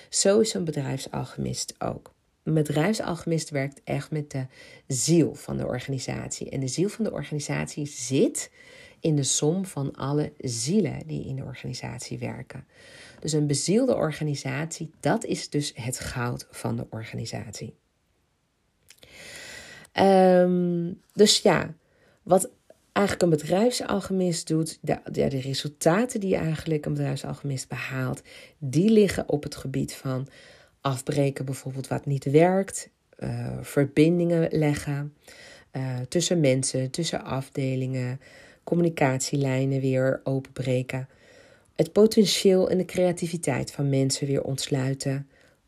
[0.09, 2.13] Zo is een bedrijfsalchemist ook.
[2.43, 4.45] Bedrijfsalchemist werkt echt met de
[4.87, 6.49] ziel van de organisatie.
[6.49, 8.51] En de ziel van de organisatie zit
[8.99, 12.65] in de som van alle zielen die in de organisatie werken.
[13.19, 17.75] Dus een bezielde organisatie, dat is dus het goud van de organisatie.
[19.99, 21.73] Um, dus ja,
[22.23, 22.49] wat
[22.91, 24.79] eigenlijk een bedrijfsalchemist doet,
[25.11, 28.21] de resultaten die eigenlijk een bedrijfsalchemist behaalt,
[28.57, 30.27] die liggen op het gebied van
[30.83, 35.13] afbreken bijvoorbeeld wat niet werkt, uh, verbindingen leggen
[35.71, 38.19] uh, tussen mensen, tussen afdelingen,
[38.63, 41.07] communicatielijnen weer openbreken,
[41.75, 45.27] het potentieel en de creativiteit van mensen weer ontsluiten,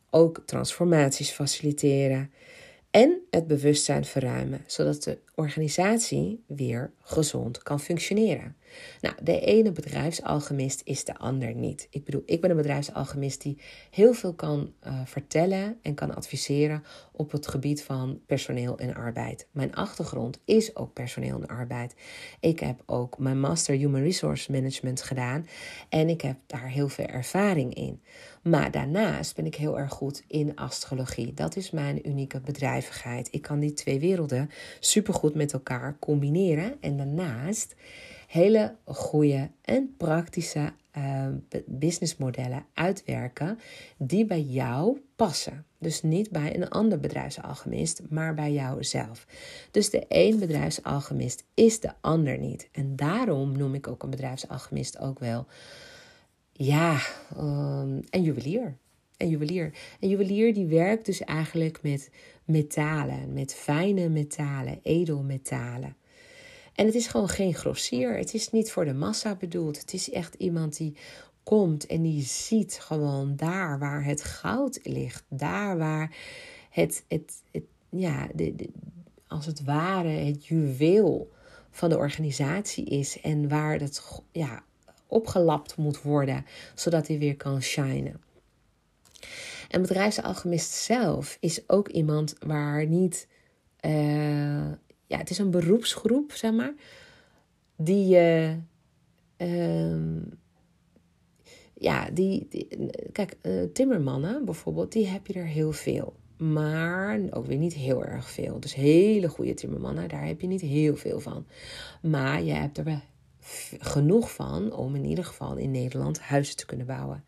[0.10, 2.32] ook transformaties faciliteren
[2.96, 8.56] en het bewustzijn verruimen, zodat de organisatie weer gezond kan functioneren.
[9.02, 11.88] Nou, de ene bedrijfsalchemist is de ander niet.
[11.90, 16.84] Ik bedoel, ik ben een bedrijfsalchemist die heel veel kan uh, vertellen en kan adviseren
[17.12, 19.48] op het gebied van personeel en arbeid.
[19.52, 21.96] Mijn achtergrond is ook personeel en arbeid.
[22.40, 25.48] Ik heb ook mijn Master Human Resource Management gedaan
[25.90, 28.02] en ik heb daar heel veel ervaring in.
[28.50, 31.34] Maar daarnaast ben ik heel erg goed in astrologie.
[31.34, 33.28] Dat is mijn unieke bedrijvigheid.
[33.32, 36.76] Ik kan die twee werelden supergoed met elkaar combineren.
[36.82, 37.76] En daarnaast
[38.28, 41.28] hele goede en praktische uh,
[41.66, 43.60] businessmodellen uitwerken
[43.98, 45.66] die bij jou passen.
[45.78, 49.28] Dus niet bij een ander bedrijfsalchemist, maar bij jouzelf.
[49.72, 52.70] Dus de een bedrijfsalchemist is de ander niet.
[52.72, 55.46] En daarom noem ik ook een bedrijfsalchemist ook wel,
[56.58, 57.00] ja,
[57.38, 58.78] um, een juwelier.
[59.18, 59.74] Een juwelier.
[60.00, 62.10] Een juwelier die werkt dus eigenlijk met
[62.46, 65.96] metalen, met fijne metalen, edelmetalen.
[66.74, 68.18] En het is gewoon geen grossier.
[68.18, 69.80] Het is niet voor de massa bedoeld.
[69.80, 70.96] Het is echt iemand die
[71.44, 75.24] komt en die ziet gewoon daar waar het goud ligt.
[75.30, 76.16] Daar waar
[76.70, 78.70] het, het, het ja, de,
[79.28, 81.32] als het ware het juweel
[81.72, 83.22] van de organisatie is.
[83.22, 84.64] En waar dat ja,
[85.08, 88.22] opgelapt moet worden, zodat hij weer kan shinen.
[89.70, 93.28] En bedrijfsalchemist zelf is ook iemand waar niet
[93.86, 94.72] uh,
[95.08, 96.74] ja, het is een beroepsgroep, zeg maar,
[97.76, 98.52] die uh,
[101.74, 102.48] ja, die,
[103.12, 106.16] kijk, uh, timmermannen bijvoorbeeld, die heb je er heel veel.
[106.38, 108.60] Maar ook weer niet heel erg veel.
[108.60, 111.46] Dus hele goede timmermannen, daar heb je niet heel veel van.
[112.02, 113.02] Maar je hebt er wel
[113.80, 117.26] genoeg van om in ieder geval in Nederland huizen te kunnen bouwen.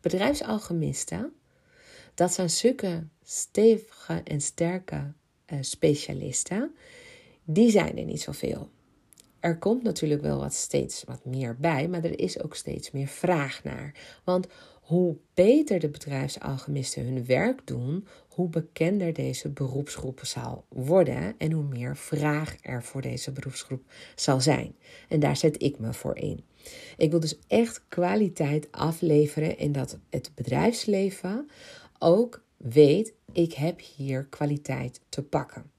[0.00, 1.32] Bedrijfsalchemisten,
[2.14, 5.12] dat zijn zulke stevige en sterke
[5.46, 6.74] uh, specialisten
[7.44, 8.70] die zijn er niet zoveel.
[9.40, 13.06] Er komt natuurlijk wel wat steeds wat meer bij, maar er is ook steeds meer
[13.06, 13.94] vraag naar.
[14.24, 14.46] Want
[14.90, 21.64] hoe beter de bedrijfsalchemisten hun werk doen, hoe bekender deze beroepsgroep zal worden en hoe
[21.64, 23.82] meer vraag er voor deze beroepsgroep
[24.14, 24.74] zal zijn.
[25.08, 26.44] En daar zet ik me voor in.
[26.96, 31.50] Ik wil dus echt kwaliteit afleveren en dat het bedrijfsleven
[31.98, 35.70] ook weet, ik heb hier kwaliteit te pakken.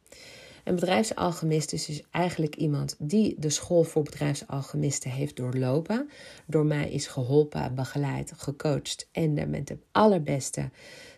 [0.72, 6.10] Een bedrijfsalchemist is dus eigenlijk iemand die de school voor bedrijfsalchemisten heeft doorlopen.
[6.46, 10.70] Door mij is geholpen, begeleid, gecoacht en met de allerbeste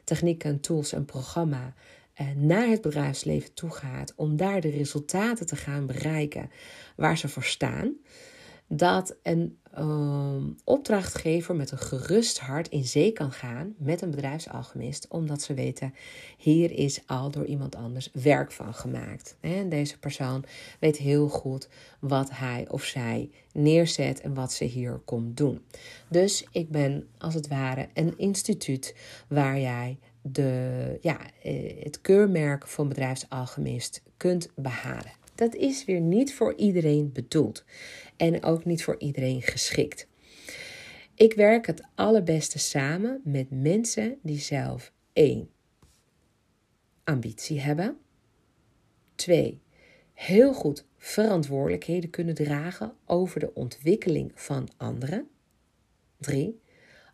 [0.03, 1.73] technieken, tools en programma
[2.13, 6.49] eh, naar het bedrijfsleven toe gaat om daar de resultaten te gaan bereiken
[6.95, 7.93] waar ze voor staan
[8.67, 15.07] dat een uh, opdrachtgever met een gerust hart in zee kan gaan met een bedrijfsalchemist,
[15.07, 15.93] omdat ze weten,
[16.37, 19.37] hier is al door iemand anders werk van gemaakt.
[19.39, 20.45] En deze persoon
[20.79, 25.61] weet heel goed wat hij of zij neerzet en wat ze hier komt doen.
[26.09, 28.95] Dus ik ben als het ware een instituut
[29.27, 36.33] waar jij de, ja, eh, het keurmerk van bedrijfsalchemist kunt behalen dat is weer niet
[36.33, 37.63] voor iedereen bedoeld.
[38.23, 40.07] En ook niet voor iedereen geschikt.
[41.15, 45.49] Ik werk het allerbeste samen met mensen die zelf één
[47.03, 47.97] ambitie hebben.
[49.15, 49.61] twee
[50.13, 55.27] heel goed verantwoordelijkheden kunnen dragen over de ontwikkeling van anderen.
[56.17, 56.61] drie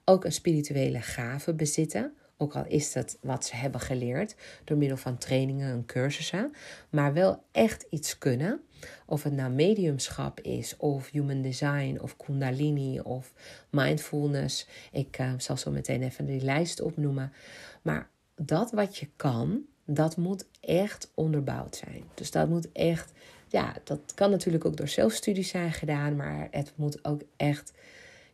[0.06, 4.97] ook een spirituele gave bezitten ook al is dat wat ze hebben geleerd door middel
[4.97, 6.54] van trainingen en cursussen.
[6.89, 8.62] Maar wel echt iets kunnen.
[9.06, 13.34] Of het nou mediumschap is, of human design, of kundalini, of
[13.69, 14.67] mindfulness.
[14.91, 17.34] Ik uh, zal zo meteen even die lijst opnoemen.
[17.82, 22.04] Maar dat wat je kan, dat moet echt onderbouwd zijn.
[22.13, 23.12] Dus dat moet echt,
[23.47, 27.73] ja, dat kan natuurlijk ook door zelfstudies zijn gedaan, maar het moet ook echt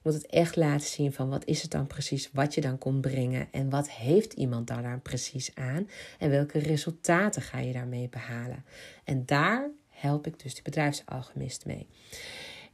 [0.05, 3.01] moet het echt laten zien van wat is het dan precies wat je dan komt
[3.01, 5.89] brengen en wat heeft iemand daar dan precies aan
[6.19, 8.65] en welke resultaten ga je daarmee behalen.
[9.03, 11.87] En daar help ik dus de bedrijfsalchemist mee.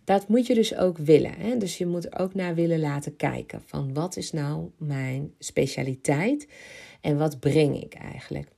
[0.04, 1.34] Dat moet je dus ook willen.
[1.34, 1.58] Hè?
[1.58, 6.48] Dus je moet er ook naar willen laten kijken van wat is nou mijn specialiteit
[7.02, 8.52] en wat breng ik eigenlijk.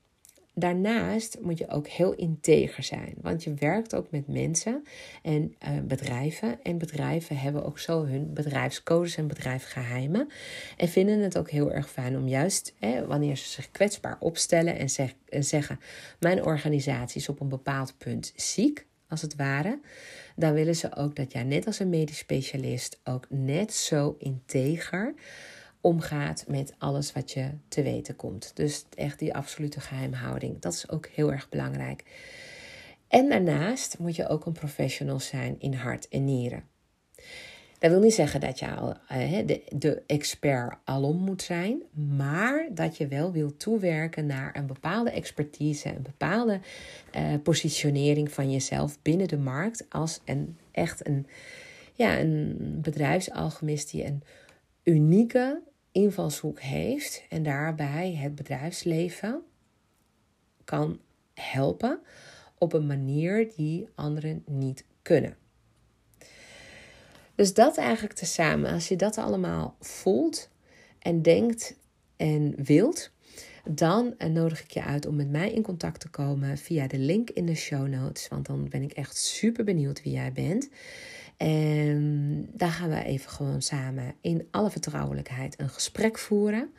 [0.56, 4.84] Daarnaast moet je ook heel integer zijn, want je werkt ook met mensen
[5.22, 6.64] en uh, bedrijven.
[6.64, 10.30] En bedrijven hebben ook zo hun bedrijfscodes en bedrijfsgeheimen.
[10.78, 14.78] En vinden het ook heel erg fijn om juist hè, wanneer ze zich kwetsbaar opstellen
[15.30, 15.80] en zeggen:
[16.20, 19.80] Mijn organisatie is op een bepaald punt ziek, als het ware.
[20.36, 25.14] Dan willen ze ook dat jij, net als een medisch specialist, ook net zo integer
[25.84, 28.52] omgaat met alles wat je te weten komt.
[28.54, 30.60] Dus echt die absolute geheimhouding.
[30.60, 32.04] Dat is ook heel erg belangrijk.
[33.08, 36.64] En daarnaast moet je ook een professional zijn in hart en nieren.
[37.80, 42.68] Dat wil niet zeggen dat je al uh, de, de expert alom moet zijn, maar
[42.72, 46.60] dat je wel wil toewerken naar een bepaalde expertise, een bepaalde
[47.16, 51.28] uh, positionering van jezelf binnen de markt als een echt een,
[51.94, 54.24] ja, een bedrijfsalchemist die een
[54.84, 55.62] unieke
[55.94, 59.42] invalshoek heeft en daarbij het bedrijfsleven
[60.64, 61.00] kan
[61.34, 62.00] helpen
[62.58, 65.38] op een manier die anderen niet kunnen.
[67.36, 70.50] Dus dat eigenlijk tezamen, als je dat allemaal voelt
[71.00, 71.76] en denkt
[72.16, 73.12] en wilt,
[73.70, 77.30] dan nodig ik je uit om met mij in contact te komen via de link
[77.30, 78.28] in de show notes.
[78.28, 80.70] Want dan ben ik echt super benieuwd wie jij bent.
[81.38, 86.70] En daar gaan we even gewoon samen in alle vertrouwelijkheid een gesprek voeren.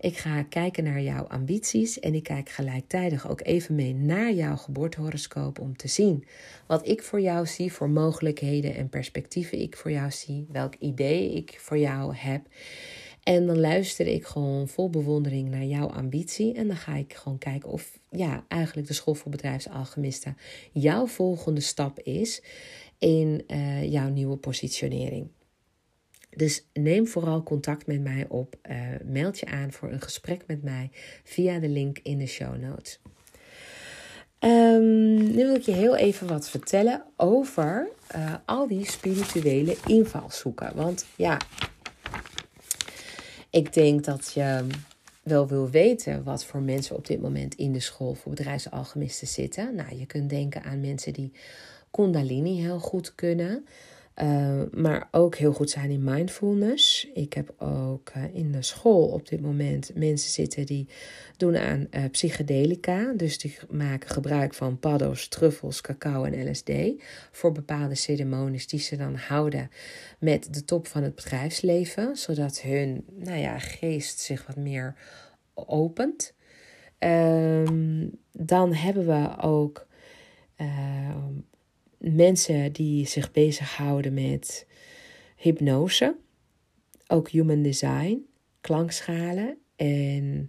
[0.00, 4.56] Ik ga kijken naar jouw ambities en ik kijk gelijktijdig ook even mee naar jouw
[4.56, 6.24] geboortehoroscoop om te zien
[6.66, 11.32] wat ik voor jou zie, voor mogelijkheden en perspectieven ik voor jou zie, welk idee
[11.32, 12.46] ik voor jou heb.
[13.22, 16.54] En dan luister ik gewoon vol bewondering naar jouw ambitie.
[16.54, 20.36] En dan ga ik gewoon kijken of ja, eigenlijk de School voor Bedrijfsalchemisten
[20.72, 22.42] jouw volgende stap is
[23.00, 25.28] in uh, jouw nieuwe positionering.
[26.30, 28.56] Dus neem vooral contact met mij op.
[28.70, 30.90] Uh, meld je aan voor een gesprek met mij
[31.24, 33.00] via de link in de show notes.
[34.38, 40.76] Um, nu wil ik je heel even wat vertellen over uh, al die spirituele invalshoeken.
[40.76, 41.40] Want ja,
[43.50, 44.66] ik denk dat je
[45.22, 49.74] wel wil weten wat voor mensen op dit moment in de school voor bedrijfsalchemisten zitten.
[49.74, 51.32] Nou, je kunt denken aan mensen die
[51.90, 53.64] Kundalini heel goed kunnen.
[54.22, 57.08] Uh, maar ook heel goed zijn in mindfulness.
[57.14, 60.88] Ik heb ook uh, in de school op dit moment mensen zitten die
[61.36, 63.12] doen aan uh, psychedelica.
[63.16, 66.70] Dus die maken gebruik van paddo's, truffels, cacao en LSD.
[67.30, 69.70] Voor bepaalde ceremonies die ze dan houden
[70.18, 72.16] met de top van het bedrijfsleven.
[72.16, 74.94] Zodat hun nou ja, geest zich wat meer
[75.54, 76.34] opent.
[76.98, 79.86] Um, dan hebben we ook
[82.00, 84.66] mensen die zich bezighouden met
[85.36, 86.16] hypnose,
[87.06, 88.26] ook human design,
[88.60, 90.48] klankschalen en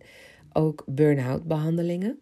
[0.54, 2.20] ook burn-out behandelingen.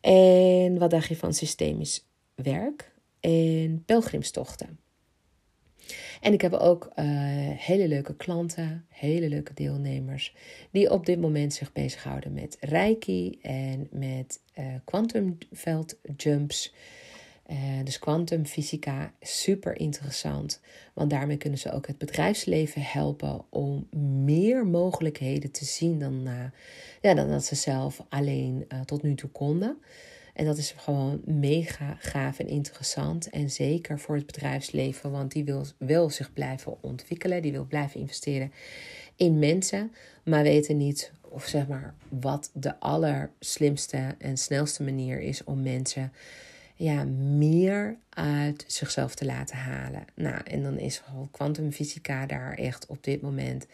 [0.00, 4.78] En wat dacht je van systemisch werk en pelgrimstochten?
[6.20, 7.04] En ik heb ook uh,
[7.50, 10.34] hele leuke klanten, hele leuke deelnemers,
[10.70, 15.80] die op dit moment zich bezighouden met Reiki en met uh,
[16.16, 16.74] jumps.
[17.50, 20.60] Uh, dus kwantumfysica, super interessant.
[20.92, 23.86] Want daarmee kunnen ze ook het bedrijfsleven helpen om
[24.24, 26.44] meer mogelijkheden te zien dan, uh,
[27.00, 29.78] ja, dan dat ze zelf alleen uh, tot nu toe konden.
[30.34, 33.30] En dat is gewoon mega gaaf en interessant.
[33.30, 37.42] En zeker voor het bedrijfsleven, want die wil, wil zich blijven ontwikkelen.
[37.42, 38.52] Die wil blijven investeren
[39.16, 39.92] in mensen,
[40.24, 46.12] maar weten niet of zeg maar wat de allerslimste en snelste manier is om mensen
[46.74, 47.04] ja,
[47.36, 50.04] meer uit zichzelf te laten halen.
[50.14, 53.66] Nou, en dan is kwantumfysica daar echt op dit moment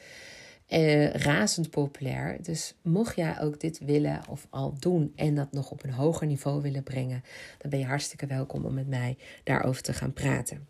[0.66, 2.36] eh, razend populair.
[2.42, 6.26] Dus mocht jij ook dit willen of al doen en dat nog op een hoger
[6.26, 7.22] niveau willen brengen,
[7.58, 10.68] dan ben je hartstikke welkom om met mij daarover te gaan praten.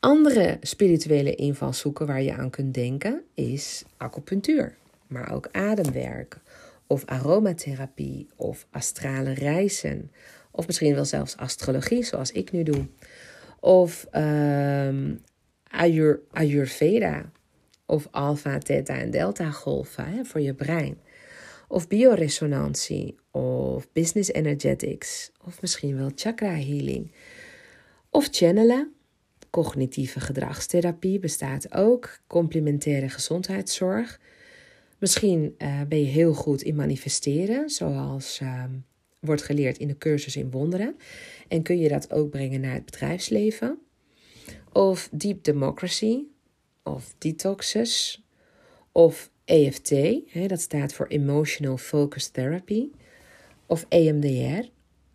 [0.00, 6.40] Andere spirituele invalshoeken waar je aan kunt denken is acupunctuur, maar ook ademwerk
[6.86, 10.10] of aromatherapie of astrale reizen
[10.56, 12.86] of misschien wel zelfs astrologie, zoals ik nu doe.
[13.60, 15.22] Of um,
[15.68, 17.32] Ayur, Ayurveda.
[17.86, 20.98] Of alpha, theta en delta golven hè, voor je brein.
[21.68, 23.16] Of bioresonantie.
[23.30, 25.30] Of business energetics.
[25.44, 27.12] Of misschien wel chakra healing.
[28.10, 28.92] Of channelen.
[29.50, 32.18] Cognitieve gedragstherapie bestaat ook.
[32.26, 34.20] Complementaire gezondheidszorg.
[34.98, 38.64] Misschien uh, ben je heel goed in manifesteren, zoals uh,
[39.24, 40.96] wordt geleerd in de cursus in wonderen.
[41.48, 43.78] En kun je dat ook brengen naar het bedrijfsleven.
[44.72, 46.18] Of Deep Democracy,
[46.82, 48.24] of Detoxes,
[48.92, 49.90] of EFT,
[50.26, 52.90] hè, dat staat voor Emotional Focus Therapy,
[53.66, 54.68] of EMDR.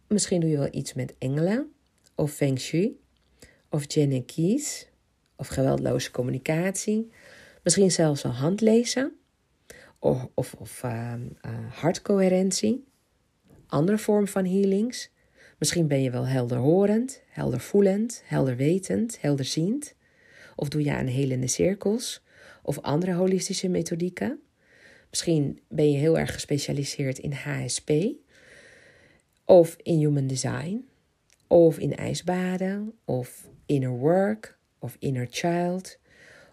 [0.07, 1.71] Misschien doe je wel iets met engelen,
[2.15, 2.99] of Feng Shui,
[3.69, 4.87] of Jenny Keys,
[5.35, 7.09] of geweldloze communicatie.
[7.63, 9.13] Misschien zelfs wel handlezen,
[9.99, 11.13] of, of, of uh,
[11.45, 12.87] uh, hartcoherentie
[13.69, 15.09] andere vorm van healings.
[15.57, 19.95] Misschien ben je wel helderhorend, heldervoelend, helderwetend, helderziend.
[20.55, 22.21] Of doe je aan helende cirkels
[22.63, 24.39] of andere holistische methodieken.
[25.09, 27.91] Misschien ben je heel erg gespecialiseerd in HSP
[29.45, 30.85] of in human design
[31.47, 35.97] of in ijsbaden of inner work of inner child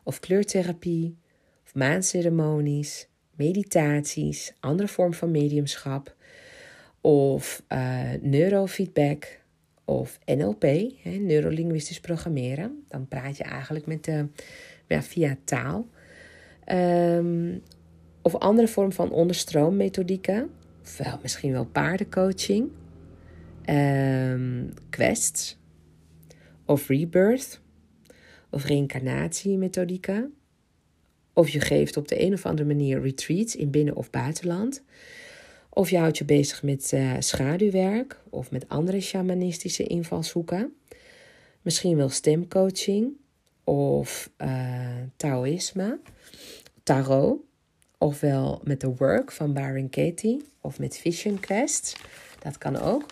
[0.03, 1.18] of kleurtherapie
[1.64, 6.16] of maanceremonies, meditaties, andere vorm van mediumschap
[7.07, 9.40] of uh, neurofeedback
[9.84, 10.62] of NLP,
[11.02, 12.84] hè, neurolinguistisch programmeren.
[12.88, 14.26] Dan praat je eigenlijk met de,
[14.86, 15.88] ja, via taal.
[16.64, 17.59] Ehm,
[18.22, 20.50] of andere vorm van onderstroommethodieken.
[20.82, 22.70] Ofwel misschien wel paardencoaching.
[23.70, 25.59] Um, quests.
[26.64, 27.61] Of rebirth.
[28.50, 30.34] Of reïncarnatiemethodieken.
[31.32, 34.82] Of je geeft op de een of andere manier retreats in binnen- of buitenland.
[35.79, 40.77] Of je houdt je bezig met uh, schaduwwerk of met andere shamanistische invalshoeken.
[41.62, 43.16] Misschien wel stemcoaching
[43.64, 44.79] of uh,
[45.16, 45.99] Taoïsme,
[46.83, 47.41] tarot.
[47.99, 51.97] Ofwel met de work van Baron Katie of met Vision Quest.
[52.39, 53.05] Dat kan ook.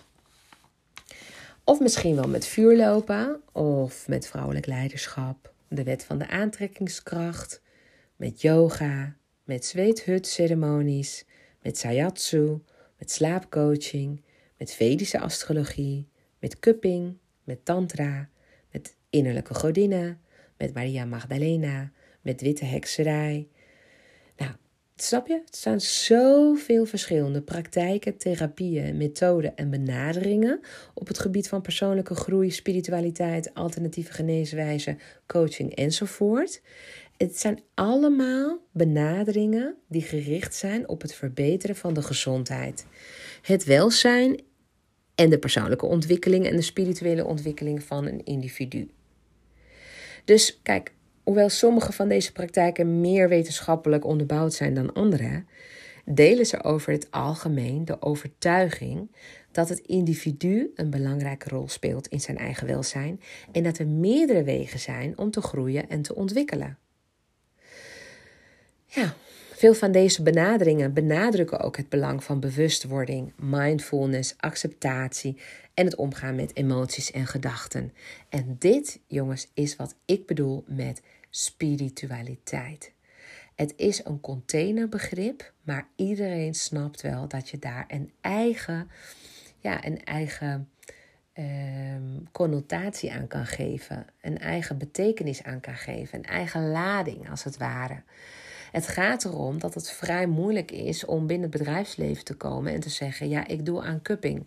[1.65, 5.53] Of misschien wel met vuurlopen of met vrouwelijk leiderschap.
[5.69, 7.63] De wet van de aantrekkingskracht.
[8.17, 11.25] Met yoga, met zweethutceremonies,
[11.65, 12.63] met sayatsu,
[12.99, 14.23] met slaapcoaching,
[14.59, 16.09] met Vedische astrologie,
[16.39, 18.29] met cupping, met tantra,
[18.71, 20.21] met innerlijke godinnen,
[20.57, 23.49] met Maria Magdalena, met witte hekserij.
[24.37, 24.53] Nou,
[24.97, 25.43] snap je?
[25.45, 30.61] Het zijn zoveel verschillende praktijken, therapieën, methoden en benaderingen
[30.95, 36.63] op het gebied van persoonlijke groei, spiritualiteit, alternatieve geneeswijzen, coaching enzovoort.
[37.17, 42.87] Het zijn allemaal benaderingen die gericht zijn op het verbeteren van de gezondheid,
[43.43, 44.41] het welzijn
[45.15, 48.91] en de persoonlijke ontwikkeling en de spirituele ontwikkeling van een individu.
[50.25, 50.93] Dus kijk,
[51.23, 55.45] hoewel sommige van deze praktijken meer wetenschappelijk onderbouwd zijn dan andere,
[56.05, 59.17] delen ze over het algemeen de overtuiging
[59.53, 63.21] dat het individu een belangrijke rol speelt in zijn eigen welzijn
[63.53, 66.79] en dat er meerdere wegen zijn om te groeien en te ontwikkelen.
[68.95, 69.15] Ja,
[69.55, 75.41] veel van deze benaderingen benadrukken ook het belang van bewustwording, mindfulness, acceptatie
[75.75, 77.93] en het omgaan met emoties en gedachten.
[78.29, 82.93] En dit, jongens, is wat ik bedoel met spiritualiteit.
[83.55, 88.91] Het is een containerbegrip, maar iedereen snapt wel dat je daar een eigen,
[89.59, 90.69] ja, een eigen
[91.33, 97.45] ehm, connotatie aan kan geven, een eigen betekenis aan kan geven, een eigen lading als
[97.45, 98.03] het ware.
[98.75, 102.81] Het gaat erom dat het vrij moeilijk is om binnen het bedrijfsleven te komen en
[102.81, 104.47] te zeggen: Ja, ik doe aan cupping.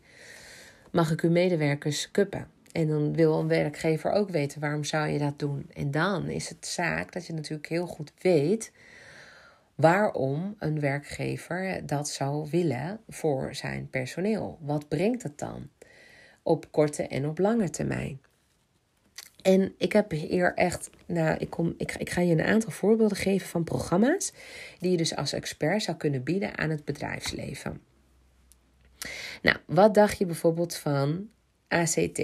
[0.91, 2.47] Mag ik uw medewerkers kuppen?
[2.71, 5.69] En dan wil een werkgever ook weten waarom zou je dat doen.
[5.73, 8.71] En dan is het zaak dat je natuurlijk heel goed weet
[9.75, 14.57] waarom een werkgever dat zou willen voor zijn personeel.
[14.61, 15.69] Wat brengt het dan
[16.43, 18.21] op korte en op lange termijn?
[19.47, 23.17] En ik heb hier echt, nou, ik, kom, ik, ik ga je een aantal voorbeelden
[23.17, 24.33] geven van programma's
[24.79, 27.81] die je dus als expert zou kunnen bieden aan het bedrijfsleven.
[29.41, 31.29] Nou, wat dacht je bijvoorbeeld van
[31.67, 32.21] ACT?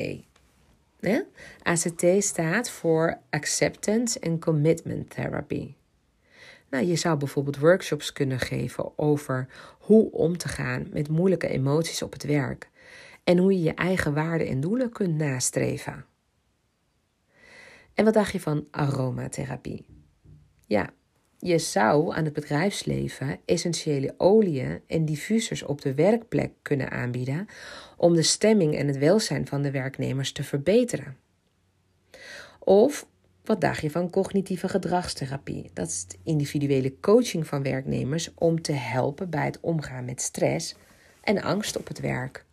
[1.61, 5.73] ACT staat voor Acceptance and Commitment Therapy.
[6.69, 9.47] Nou, je zou bijvoorbeeld workshops kunnen geven over
[9.79, 12.69] hoe om te gaan met moeilijke emoties op het werk
[13.23, 16.05] en hoe je je eigen waarden en doelen kunt nastreven.
[17.93, 19.85] En wat dacht je van aromatherapie?
[20.67, 20.89] Ja,
[21.39, 27.47] je zou aan het bedrijfsleven essentiële oliën en diffusers op de werkplek kunnen aanbieden
[27.97, 31.17] om de stemming en het welzijn van de werknemers te verbeteren.
[32.59, 33.07] Of
[33.43, 35.69] wat dacht je van cognitieve gedragstherapie?
[35.73, 40.75] Dat is de individuele coaching van werknemers om te helpen bij het omgaan met stress
[41.21, 42.45] en angst op het werk.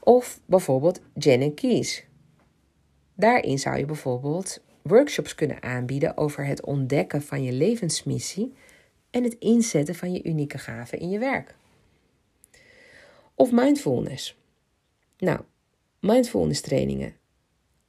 [0.00, 2.04] Of bijvoorbeeld Jen Keys,
[3.14, 8.54] Daarin zou je bijvoorbeeld workshops kunnen aanbieden over het ontdekken van je levensmissie
[9.10, 11.56] en het inzetten van je unieke gaven in je werk.
[13.34, 14.38] Of mindfulness.
[15.18, 15.40] Nou,
[16.00, 17.16] mindfulness trainingen.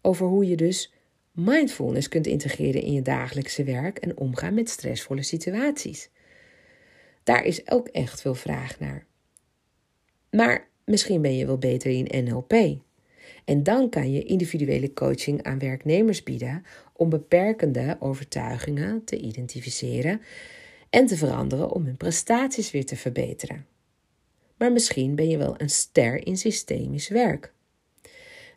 [0.01, 0.93] Over hoe je dus
[1.31, 6.09] mindfulness kunt integreren in je dagelijkse werk en omgaan met stressvolle situaties.
[7.23, 9.05] Daar is ook echt veel vraag naar.
[10.29, 12.83] Maar misschien ben je wel beter in NLP.
[13.45, 20.21] En dan kan je individuele coaching aan werknemers bieden om beperkende overtuigingen te identificeren
[20.89, 23.65] en te veranderen om hun prestaties weer te verbeteren.
[24.57, 27.53] Maar misschien ben je wel een ster in systemisch werk.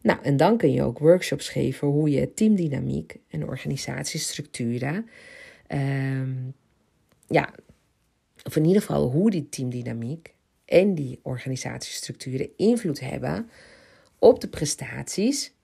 [0.03, 5.09] Nou, en dan kun je ook workshops geven hoe je teamdynamiek en organisatiestructuren,
[5.67, 6.35] ehm,
[7.29, 7.55] ja,
[8.45, 10.35] of in ieder geval hoe die teamdynamiek
[10.65, 13.51] en die organisatiestructuren invloed hebben
[14.19, 15.55] op de prestaties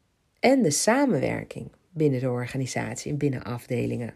[0.40, 4.14] en de samenwerking binnen de organisatie en binnen afdelingen.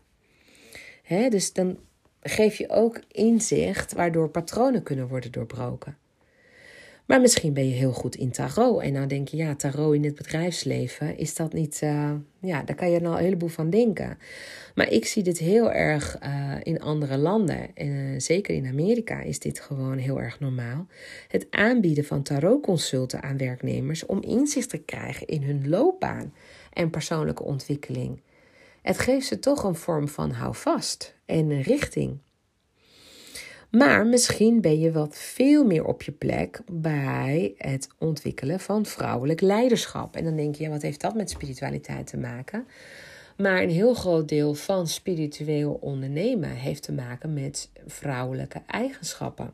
[1.09, 1.79] dus dan
[2.21, 5.99] geef je ook inzicht waardoor patronen kunnen worden doorbroken.
[7.09, 8.83] Maar misschien ben je heel goed in tarot.
[8.83, 11.81] En dan denk je, ja, tarot in het bedrijfsleven, is dat niet.
[11.85, 14.19] Uh, ja, daar kan je nou een heleboel van denken.
[14.75, 17.77] Maar ik zie dit heel erg uh, in andere landen.
[17.77, 20.87] En uh, zeker in Amerika is dit gewoon heel erg normaal.
[21.29, 26.35] Het aanbieden van tarotconsulten aan werknemers om inzicht te krijgen in hun loopbaan
[26.73, 28.21] en persoonlijke ontwikkeling.
[28.83, 32.19] Het geeft ze toch een vorm van houvast en richting.
[33.71, 39.41] Maar misschien ben je wat veel meer op je plek bij het ontwikkelen van vrouwelijk
[39.41, 40.17] leiderschap.
[40.17, 42.67] En dan denk je, ja, wat heeft dat met spiritualiteit te maken?
[43.37, 49.53] Maar een heel groot deel van spiritueel ondernemen heeft te maken met vrouwelijke eigenschappen.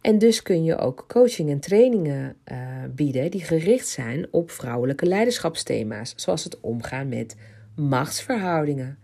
[0.00, 2.58] En dus kun je ook coaching en trainingen uh,
[2.94, 7.36] bieden die gericht zijn op vrouwelijke leiderschapsthema's, zoals het omgaan met
[7.74, 8.98] machtsverhoudingen,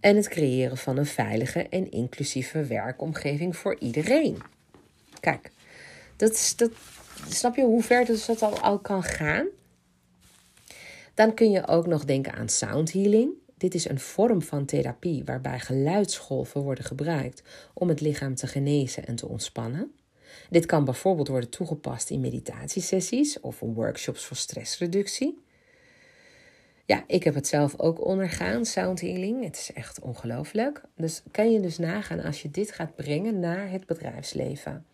[0.00, 4.38] en het creëren van een veilige en inclusieve werkomgeving voor iedereen.
[5.20, 5.50] Kijk,
[6.16, 6.70] dat is, dat,
[7.28, 9.46] snap je hoe ver dus dat al, al kan gaan?
[11.14, 13.30] Dan kun je ook nog denken aan sound healing.
[13.56, 17.42] Dit is een vorm van therapie waarbij geluidsgolven worden gebruikt
[17.74, 19.92] om het lichaam te genezen en te ontspannen.
[20.50, 25.38] Dit kan bijvoorbeeld worden toegepast in meditatiesessies of workshops voor stressreductie.
[26.90, 29.44] Ja, ik heb het zelf ook ondergaan, sound healing.
[29.44, 30.82] Het is echt ongelooflijk.
[30.96, 34.86] Dus kan je dus nagaan als je dit gaat brengen naar het bedrijfsleven.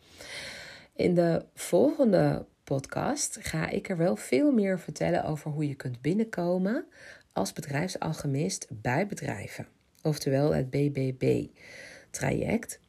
[0.94, 6.01] In de volgende podcast ga ik er wel veel meer vertellen over hoe je kunt
[6.01, 6.86] binnenkomen
[7.32, 9.66] als bedrijfsalchemist bij bedrijven.
[10.03, 12.80] Oftewel het BBB-traject.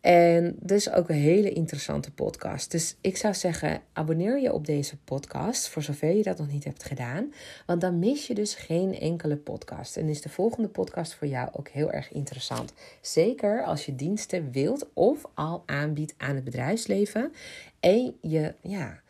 [0.00, 2.70] En dus ook een hele interessante podcast.
[2.70, 6.64] Dus ik zou zeggen, abonneer je op deze podcast, voor zover je dat nog niet
[6.64, 7.32] hebt gedaan.
[7.66, 9.96] Want dan mis je dus geen enkele podcast.
[9.96, 12.72] En is de volgende podcast voor jou ook heel erg interessant.
[13.00, 17.32] Zeker als je diensten wilt of al aanbiedt aan het bedrijfsleven.
[17.80, 19.00] En je, ja,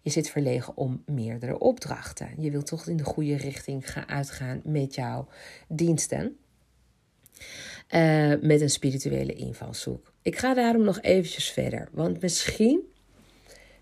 [0.00, 2.28] je zit verlegen om meerdere opdrachten.
[2.38, 5.28] Je wilt toch in de goede richting gaan uitgaan met jouw
[5.68, 6.36] diensten.
[7.90, 10.09] Uh, met een spirituele invalshoek.
[10.22, 12.80] Ik ga daarom nog eventjes verder, want misschien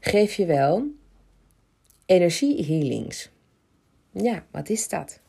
[0.00, 0.86] geef je wel
[2.06, 3.30] energiehealings.
[4.12, 5.20] Ja, wat is dat?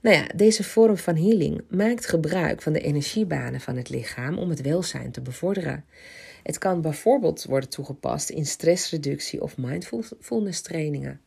[0.00, 4.50] Nou ja, deze vorm van healing maakt gebruik van de energiebanen van het lichaam om
[4.50, 5.84] het welzijn te bevorderen.
[6.42, 11.20] Het kan bijvoorbeeld worden toegepast in stressreductie of mindfulness trainingen.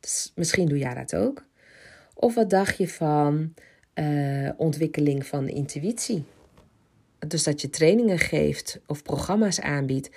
[0.00, 1.44] Dus misschien doe jij dat ook.
[2.14, 3.54] Of wat dacht je van
[3.94, 6.24] uh, ontwikkeling van intuïtie?
[7.28, 10.10] Dus dat je trainingen geeft of programma's aanbiedt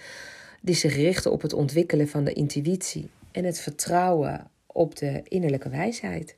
[0.61, 5.69] die zich richten op het ontwikkelen van de intuïtie en het vertrouwen op de innerlijke
[5.69, 6.35] wijsheid.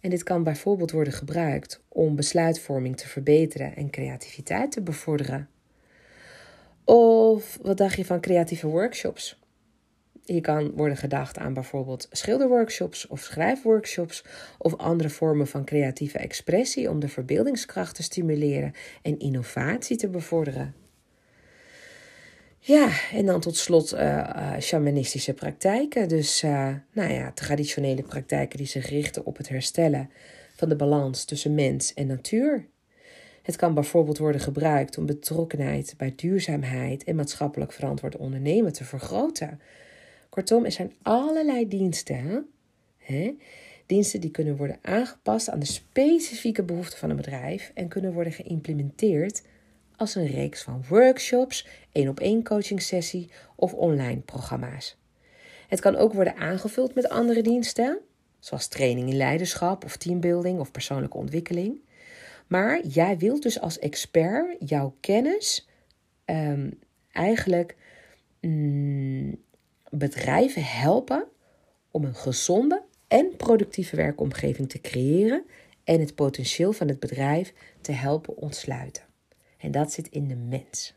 [0.00, 5.48] En dit kan bijvoorbeeld worden gebruikt om besluitvorming te verbeteren en creativiteit te bevorderen.
[6.84, 9.39] Of wat dacht je van creatieve workshops?
[10.30, 14.24] Hier kan worden gedacht aan bijvoorbeeld schilderworkshops of schrijfworkshops
[14.58, 18.72] of andere vormen van creatieve expressie om de verbeeldingskracht te stimuleren
[19.02, 20.74] en innovatie te bevorderen.
[22.58, 26.08] Ja, en dan tot slot uh, shamanistische praktijken.
[26.08, 30.10] Dus uh, nou ja, traditionele praktijken die zich richten op het herstellen
[30.54, 32.66] van de balans tussen mens en natuur.
[33.42, 39.60] Het kan bijvoorbeeld worden gebruikt om betrokkenheid bij duurzaamheid en maatschappelijk verantwoord ondernemen te vergroten.
[40.30, 42.48] Kortom, er zijn allerlei diensten.
[42.98, 43.36] Hè?
[43.86, 48.32] Diensten die kunnen worden aangepast aan de specifieke behoeften van een bedrijf en kunnen worden
[48.32, 49.42] geïmplementeerd
[49.96, 54.96] als een reeks van workshops, één op één coaching sessie of online programma's.
[55.68, 57.98] Het kan ook worden aangevuld met andere diensten,
[58.38, 61.80] zoals training in leiderschap of teambuilding of persoonlijke ontwikkeling.
[62.46, 65.68] Maar jij wilt dus als expert jouw kennis
[66.24, 66.78] um,
[67.12, 67.76] eigenlijk
[68.40, 69.36] mm,
[69.90, 71.24] bedrijven helpen
[71.90, 75.44] om een gezonde en productieve werkomgeving te creëren
[75.84, 79.02] en het potentieel van het bedrijf te helpen ontsluiten.
[79.58, 80.94] En dat zit in de mens.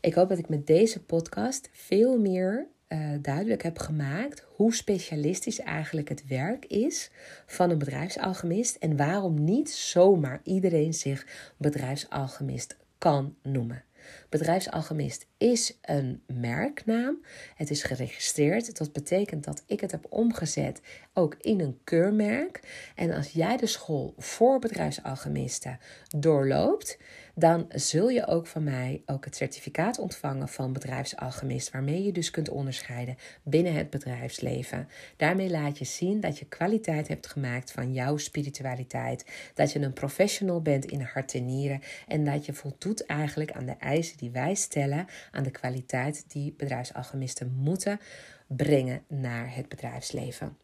[0.00, 5.58] Ik hoop dat ik met deze podcast veel meer uh, duidelijk heb gemaakt hoe specialistisch
[5.60, 7.10] eigenlijk het werk is
[7.46, 13.84] van een bedrijfsalchemist en waarom niet zomaar iedereen zich bedrijfsalchemist kan noemen.
[14.28, 17.24] Bedrijfsalchemist is een merknaam.
[17.54, 18.78] Het is geregistreerd.
[18.78, 20.80] Dat betekent dat ik het heb omgezet
[21.12, 22.60] ook in een keurmerk.
[22.94, 25.78] En als jij de school voor bedrijfsalchemisten
[26.16, 26.98] doorloopt,
[27.34, 32.30] dan zul je ook van mij ook het certificaat ontvangen van bedrijfsalchemist, waarmee je dus
[32.30, 34.88] kunt onderscheiden binnen het bedrijfsleven.
[35.16, 39.92] Daarmee laat je zien dat je kwaliteit hebt gemaakt van jouw spiritualiteit, dat je een
[39.92, 44.30] professional bent in hart en nieren en dat je voldoet eigenlijk aan de eisen die
[44.30, 48.00] wij stellen aan de kwaliteit die bedrijfsalchemisten moeten
[48.46, 50.56] brengen naar het bedrijfsleven.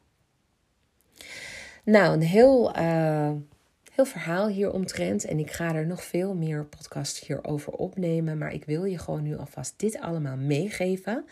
[1.85, 3.31] Nou, een heel, uh,
[3.91, 5.25] heel verhaal hieromtrent.
[5.25, 8.39] En ik ga er nog veel meer podcasts hierover opnemen.
[8.39, 11.25] Maar ik wil je gewoon nu alvast dit allemaal meegeven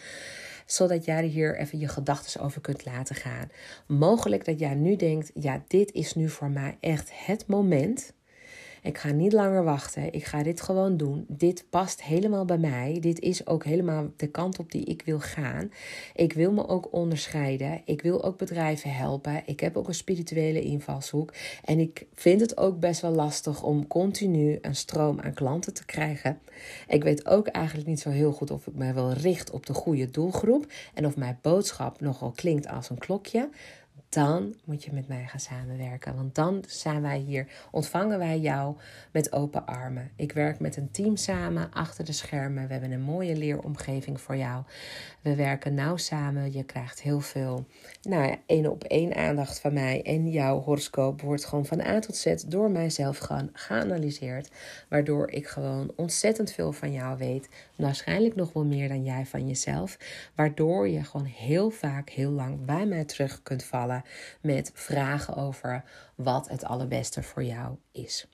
[0.71, 3.51] zodat jij er hier even je gedachten over kunt laten gaan.
[3.87, 8.13] Mogelijk dat jij nu denkt: ja, dit is nu voor mij echt het moment
[8.83, 10.13] ik ga niet langer wachten.
[10.13, 11.25] Ik ga dit gewoon doen.
[11.29, 12.99] Dit past helemaal bij mij.
[13.01, 15.71] Dit is ook helemaal de kant op die ik wil gaan.
[16.15, 17.83] Ik wil me ook onderscheiden.
[17.85, 19.43] Ik wil ook bedrijven helpen.
[19.47, 21.35] Ik heb ook een spirituele invalshoek.
[21.65, 25.85] En ik vind het ook best wel lastig om continu een stroom aan klanten te
[25.85, 26.39] krijgen.
[26.89, 29.75] Ik weet ook eigenlijk niet zo heel goed of ik mij wel richt op de
[29.75, 30.73] goede doelgroep.
[30.95, 33.49] En of mijn boodschap nogal klinkt als een klokje
[34.09, 36.17] dan moet je met mij gaan samenwerken.
[36.17, 38.77] Want dan zijn wij hier, ontvangen wij jou
[39.13, 40.11] met open armen.
[40.17, 42.67] Ik werk met een team samen achter de schermen.
[42.67, 44.63] We hebben een mooie leeromgeving voor jou.
[45.21, 46.53] We werken nauw samen.
[46.53, 47.67] Je krijgt heel veel,
[48.03, 50.03] nou ja, één op één aandacht van mij.
[50.03, 54.51] En jouw horoscoop wordt gewoon van A tot Z door mijzelf gaan geanalyseerd.
[54.89, 57.49] Waardoor ik gewoon ontzettend veel van jou weet.
[57.79, 59.99] Waarschijnlijk nog wel meer dan jij van jezelf.
[60.35, 64.03] Waardoor je gewoon heel vaak, heel lang bij mij terug kunt vallen
[64.41, 68.27] met vragen over wat het allerbeste voor jou is.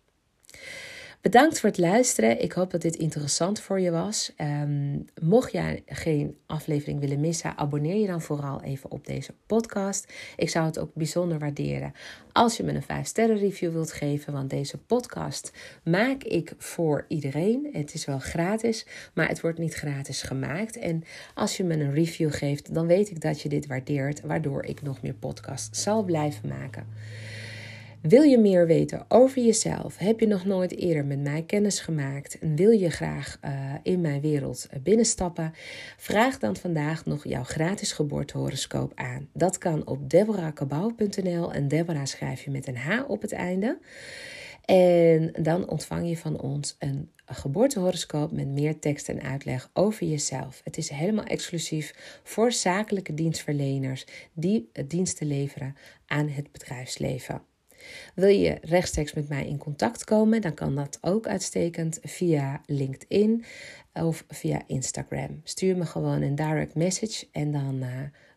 [1.24, 2.42] Bedankt voor het luisteren.
[2.42, 4.32] Ik hoop dat dit interessant voor je was.
[4.40, 10.12] Um, mocht jij geen aflevering willen missen, abonneer je dan vooral even op deze podcast.
[10.36, 11.92] Ik zou het ook bijzonder waarderen
[12.32, 15.52] als je me een 5 sterren review wilt geven, want deze podcast
[15.84, 17.68] maak ik voor iedereen.
[17.72, 20.78] Het is wel gratis, maar het wordt niet gratis gemaakt.
[20.78, 21.04] En
[21.34, 24.82] als je me een review geeft, dan weet ik dat je dit waardeert, waardoor ik
[24.82, 26.86] nog meer podcasts zal blijven maken.
[28.09, 29.98] Wil je meer weten over jezelf?
[29.98, 34.00] Heb je nog nooit eerder met mij kennis gemaakt en wil je graag uh, in
[34.00, 35.52] mijn wereld uh, binnenstappen?
[35.96, 39.28] Vraag dan vandaag nog jouw gratis geboortehoroscoop aan.
[39.32, 43.78] Dat kan op deborahkabau.nl en Deborah schrijf je met een H op het einde.
[44.64, 50.61] En dan ontvang je van ons een geboortehoroscoop met meer tekst en uitleg over jezelf.
[50.64, 55.76] Het is helemaal exclusief voor zakelijke dienstverleners die diensten leveren
[56.07, 57.52] aan het bedrijfsleven.
[58.14, 63.45] Wil je rechtstreeks met mij in contact komen, dan kan dat ook uitstekend via LinkedIn
[63.93, 65.41] of via Instagram.
[65.45, 67.89] Stuur me gewoon een direct message en dan uh,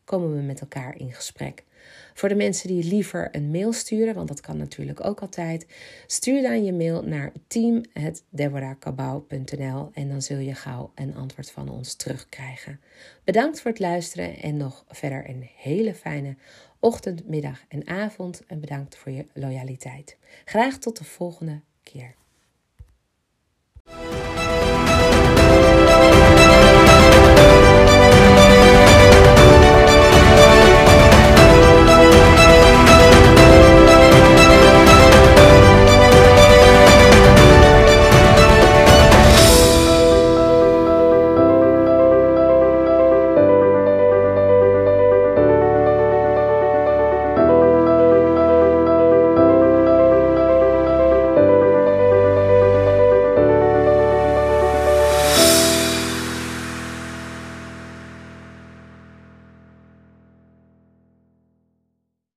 [0.03, 1.65] komen we met elkaar in gesprek.
[2.13, 5.67] Voor de mensen die liever een mail sturen, want dat kan natuurlijk ook altijd,
[6.07, 11.95] stuur dan je mail naar team.deborahkabau.nl en dan zul je gauw een antwoord van ons
[11.95, 12.79] terugkrijgen.
[13.23, 16.35] Bedankt voor het luisteren en nog verder een hele fijne
[16.79, 18.45] ochtend, middag en avond.
[18.47, 20.17] En bedankt voor je loyaliteit.
[20.45, 22.15] Graag tot de volgende keer.